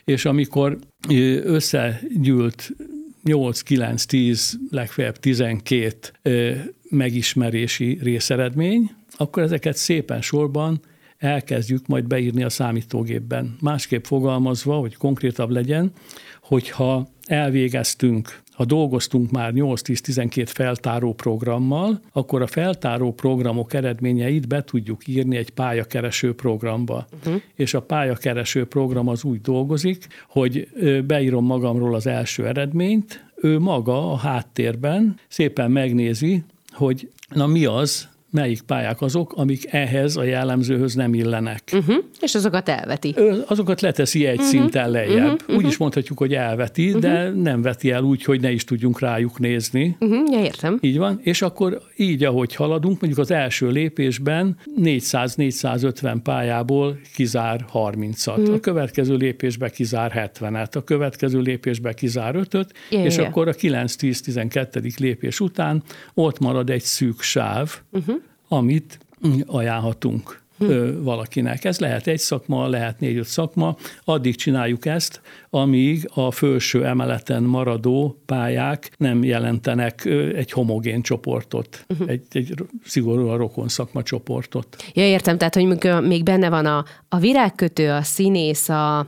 És 0.03 0.25
amikor 0.25 0.77
összegyűlt 1.43 2.71
8, 3.23 3.61
9, 3.61 4.05
10, 4.05 4.59
legfeljebb 4.69 5.17
12 5.17 6.73
megismerési 6.91 7.99
részeredmény, 8.01 8.91
akkor 9.17 9.43
ezeket 9.43 9.75
szépen 9.75 10.21
sorban 10.21 10.79
elkezdjük 11.17 11.87
majd 11.87 12.07
beírni 12.07 12.43
a 12.43 12.49
számítógépben. 12.49 13.55
Másképp 13.61 14.03
fogalmazva, 14.03 14.75
hogy 14.75 14.95
konkrétabb 14.95 15.49
legyen, 15.49 15.91
hogyha 16.41 17.07
elvégeztünk, 17.25 18.41
ha 18.51 18.65
dolgoztunk 18.65 19.31
már 19.31 19.51
8-10-12 19.55 20.47
feltáró 20.47 21.13
programmal, 21.13 21.99
akkor 22.11 22.41
a 22.41 22.47
feltáró 22.47 23.13
programok 23.13 23.73
eredményeit 23.73 24.47
be 24.47 24.63
tudjuk 24.63 25.07
írni 25.07 25.37
egy 25.37 25.49
pályakereső 25.49 26.33
programba. 26.33 27.07
Uh-huh. 27.17 27.41
És 27.55 27.73
a 27.73 27.81
pályakereső 27.81 28.65
program 28.65 29.07
az 29.07 29.23
úgy 29.23 29.41
dolgozik, 29.41 30.07
hogy 30.27 30.67
beírom 31.05 31.45
magamról 31.45 31.95
az 31.95 32.07
első 32.07 32.47
eredményt, 32.47 33.25
ő 33.35 33.59
maga 33.59 34.11
a 34.11 34.15
háttérben 34.15 35.15
szépen 35.27 35.71
megnézi, 35.71 36.43
hogy 36.71 37.11
na 37.27 37.47
mi 37.47 37.65
az, 37.65 38.09
melyik 38.31 38.61
pályák 38.61 39.01
azok, 39.01 39.33
amik 39.35 39.73
ehhez 39.73 40.15
a 40.15 40.23
jellemzőhöz 40.23 40.93
nem 40.93 41.13
illenek. 41.13 41.61
Uh-huh. 41.73 41.95
És 42.21 42.35
azokat 42.35 42.69
elveti. 42.69 43.13
Ő 43.17 43.43
azokat 43.47 43.81
leteszi 43.81 44.25
egy 44.25 44.37
uh-huh. 44.37 44.49
szinten 44.49 44.89
lejjebb. 44.89 45.41
Uh-huh. 45.41 45.55
Úgy 45.55 45.65
is 45.65 45.77
mondhatjuk, 45.77 46.17
hogy 46.17 46.33
elveti, 46.33 46.87
uh-huh. 46.87 47.01
de 47.01 47.29
nem 47.29 47.61
veti 47.61 47.91
el 47.91 48.03
úgy, 48.03 48.23
hogy 48.23 48.41
ne 48.41 48.51
is 48.51 48.63
tudjunk 48.63 48.99
rájuk 48.99 49.39
nézni. 49.39 49.97
Uh-huh. 49.99 50.31
Ja, 50.31 50.39
értem. 50.39 50.77
Így 50.81 50.97
van. 50.97 51.19
És 51.23 51.41
akkor 51.41 51.81
így, 51.95 52.23
ahogy 52.23 52.55
haladunk, 52.55 53.01
mondjuk 53.01 53.21
az 53.21 53.31
első 53.31 53.69
lépésben 53.69 54.57
400-450 54.81 56.17
pályából 56.23 56.99
kizár 57.13 57.65
30-at. 57.73 58.37
Uh-huh. 58.37 58.53
A 58.53 58.59
következő 58.59 59.15
lépésbe 59.15 59.69
kizár 59.69 60.31
70-et, 60.39 60.75
a 60.75 60.83
következő 60.83 61.39
lépésbe 61.39 61.93
kizár 61.93 62.35
5-öt, 62.37 62.73
yeah, 62.89 63.05
és 63.05 63.15
yeah. 63.15 63.27
akkor 63.27 63.47
a 63.47 63.53
9-10-12. 63.53 64.99
lépés 64.99 65.39
után 65.39 65.83
ott 66.13 66.39
marad 66.39 66.69
egy 66.69 66.81
szűk 66.81 67.21
sáv, 67.21 67.79
uh-huh 67.91 68.20
amit 68.51 68.99
ajánlhatunk 69.45 70.39
valakinek. 70.99 71.63
Ez 71.63 71.79
lehet 71.79 72.07
egy 72.07 72.19
szakma, 72.19 72.67
lehet 72.67 72.99
négy-öt 72.99 73.25
szakma. 73.25 73.75
Addig 74.03 74.35
csináljuk 74.35 74.85
ezt, 74.85 75.21
amíg 75.49 76.09
a 76.13 76.31
felső 76.31 76.85
emeleten 76.85 77.43
maradó 77.43 78.21
pályák 78.25 78.91
nem 78.97 79.23
jelentenek 79.23 80.05
egy 80.35 80.51
homogén 80.51 81.01
csoportot, 81.01 81.85
uh-huh. 81.89 82.09
egy, 82.09 82.23
egy 82.31 82.53
szigorúan 82.83 83.37
rokon 83.37 83.67
szakma 83.67 84.03
csoportot. 84.03 84.83
Ja, 84.93 85.03
értem, 85.03 85.37
tehát, 85.37 85.55
hogy 85.55 85.77
még 86.01 86.23
benne 86.23 86.49
van 86.49 86.65
a, 86.65 86.85
a 87.09 87.17
virágkötő, 87.17 87.91
a 87.91 88.01
színész, 88.01 88.69
a 88.69 89.07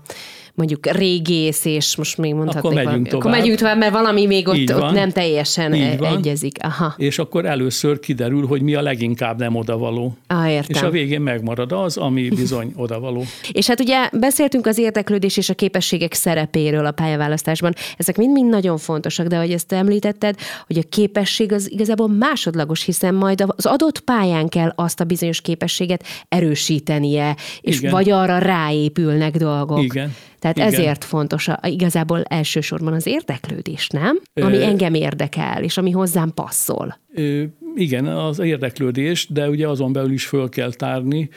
mondjuk 0.55 0.91
régész, 0.91 1.65
és 1.65 1.95
most 1.95 2.17
még 2.17 2.33
mondhatnék. 2.33 2.63
Akkor 2.63 2.73
megyünk 2.83 3.07
tovább. 3.07 3.19
Akkor 3.19 3.31
megyünk 3.39 3.57
tovább, 3.57 3.77
mert 3.77 3.91
valami 3.91 4.25
még 4.25 4.47
ott, 4.47 4.75
ott 4.75 4.91
nem 4.91 5.11
teljesen 5.11 5.73
Így 5.73 5.97
van. 5.97 6.17
egyezik. 6.17 6.57
Aha. 6.63 6.93
És 6.97 7.19
akkor 7.19 7.45
először 7.45 7.99
kiderül, 7.99 8.47
hogy 8.47 8.61
mi 8.61 8.75
a 8.75 8.81
leginkább 8.81 9.39
nem 9.39 9.55
odavaló. 9.55 10.17
Ah, 10.27 10.51
értem. 10.51 10.75
És 10.75 10.81
a 10.81 10.89
végén 10.89 11.21
megmarad 11.21 11.71
az, 11.71 11.97
ami 11.97 12.29
bizony 12.29 12.73
odavaló. 12.85 13.23
és 13.51 13.67
hát 13.67 13.79
ugye 13.79 14.09
beszéltünk 14.19 14.65
az 14.67 14.77
érdeklődés 14.77 15.37
és 15.37 15.49
a 15.49 15.53
képességek 15.53 16.13
szerepéről 16.13 16.85
a 16.85 16.91
pályaválasztásban. 16.91 17.73
Ezek 17.97 18.17
mind-mind 18.17 18.49
nagyon 18.49 18.77
fontosak, 18.77 19.27
de 19.27 19.35
ahogy 19.35 19.51
ezt 19.51 19.71
említetted, 19.71 20.35
hogy 20.67 20.77
a 20.77 20.83
képesség 20.89 21.51
az 21.51 21.71
igazából 21.71 22.07
másodlagos, 22.07 22.83
hiszen 22.83 23.15
majd 23.15 23.45
az 23.55 23.65
adott 23.65 23.99
pályán 23.99 24.47
kell 24.47 24.73
azt 24.75 24.99
a 24.99 25.03
bizonyos 25.03 25.41
képességet 25.41 26.03
erősítenie, 26.29 27.35
és 27.61 27.77
Igen. 27.77 27.91
vagy 27.91 28.09
arra 28.09 28.37
ráépülnek 28.37 29.37
dolgok. 29.37 29.83
Igen. 29.83 30.15
Tehát 30.43 30.57
Igen. 30.57 30.67
ezért 30.67 31.03
fontos 31.03 31.47
a, 31.47 31.59
igazából 31.67 32.23
elsősorban 32.23 32.93
az 32.93 33.05
érdeklődés, 33.05 33.87
nem? 33.87 34.19
Ami 34.41 34.55
Ö... 34.55 34.61
engem 34.61 34.93
érdekel, 34.93 35.63
és 35.63 35.77
ami 35.77 35.91
hozzám 35.91 36.31
passzol. 36.33 36.99
Ö, 37.13 37.43
igen, 37.75 38.05
az 38.05 38.39
érdeklődés, 38.39 39.27
de 39.29 39.49
ugye 39.49 39.67
azon 39.67 39.93
belül 39.93 40.11
is 40.11 40.25
föl 40.25 40.49
kell 40.49 40.73
tárni, 40.73 41.29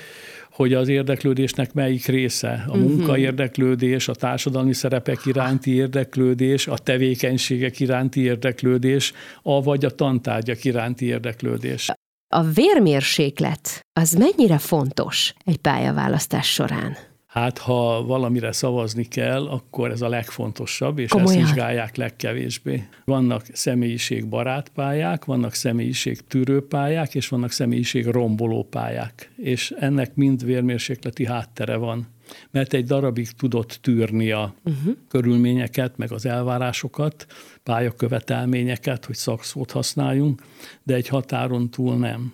hogy 0.51 0.75
az 0.75 0.89
érdeklődésnek 0.89 1.73
melyik 1.73 2.07
része. 2.07 2.65
A 2.67 2.77
uh-huh. 2.77 2.91
munkaérdeklődés, 2.91 4.09
a 4.09 4.15
társadalmi 4.15 4.73
szerepek 4.73 5.27
iránti 5.27 5.75
érdeklődés, 5.75 6.67
a 6.67 6.79
tevékenységek 6.79 7.81
iránti 7.81 8.21
érdeklődés, 8.21 9.13
a 9.43 9.63
vagy 9.63 9.85
a 9.85 9.91
tantárgyak 9.91 10.65
iránti 10.65 11.07
érdeklődés. 11.07 11.91
A 12.35 12.43
vérmérséklet 12.43 13.81
az 13.93 14.13
mennyire 14.13 14.59
fontos 14.59 15.35
egy 15.45 15.57
pályaválasztás 15.57 16.53
során? 16.53 16.97
Hát, 17.37 17.59
ha 17.59 18.05
valamire 18.07 18.53
szavazni 18.53 19.05
kell, 19.05 19.47
akkor 19.47 19.91
ez 19.91 20.03
a 20.03 20.09
legfontosabb, 20.09 20.99
és 20.99 21.11
Komolyan. 21.11 21.41
ezt 21.41 21.47
vizsgálják 21.47 21.97
legkevésbé. 21.97 22.89
Vannak 23.05 23.45
személyiségbarát 23.53 24.69
pályák, 24.69 25.25
vannak 25.25 25.55
személyiségtűrő 25.55 26.67
pályák, 26.67 27.15
és 27.15 27.29
vannak 27.29 27.51
személyiség 27.51 28.07
romboló 28.07 28.65
pályák. 28.65 29.33
És 29.37 29.75
ennek 29.79 30.15
mind 30.15 30.45
vérmérsékleti 30.45 31.27
háttere 31.27 31.77
van 31.77 32.15
mert 32.51 32.73
egy 32.73 32.85
darabig 32.85 33.31
tudott 33.31 33.79
tűrni 33.81 34.31
a 34.31 34.55
uh-huh. 34.65 34.95
körülményeket, 35.09 35.97
meg 35.97 36.13
az 36.13 36.27
elvárásokat, 36.27 37.27
pályakövetelményeket, 37.63 39.05
hogy 39.05 39.15
szakszót 39.15 39.71
használjunk, 39.71 40.43
de 40.83 40.95
egy 40.95 41.09
határon 41.09 41.71
túl 41.71 41.97
nem. 41.97 42.33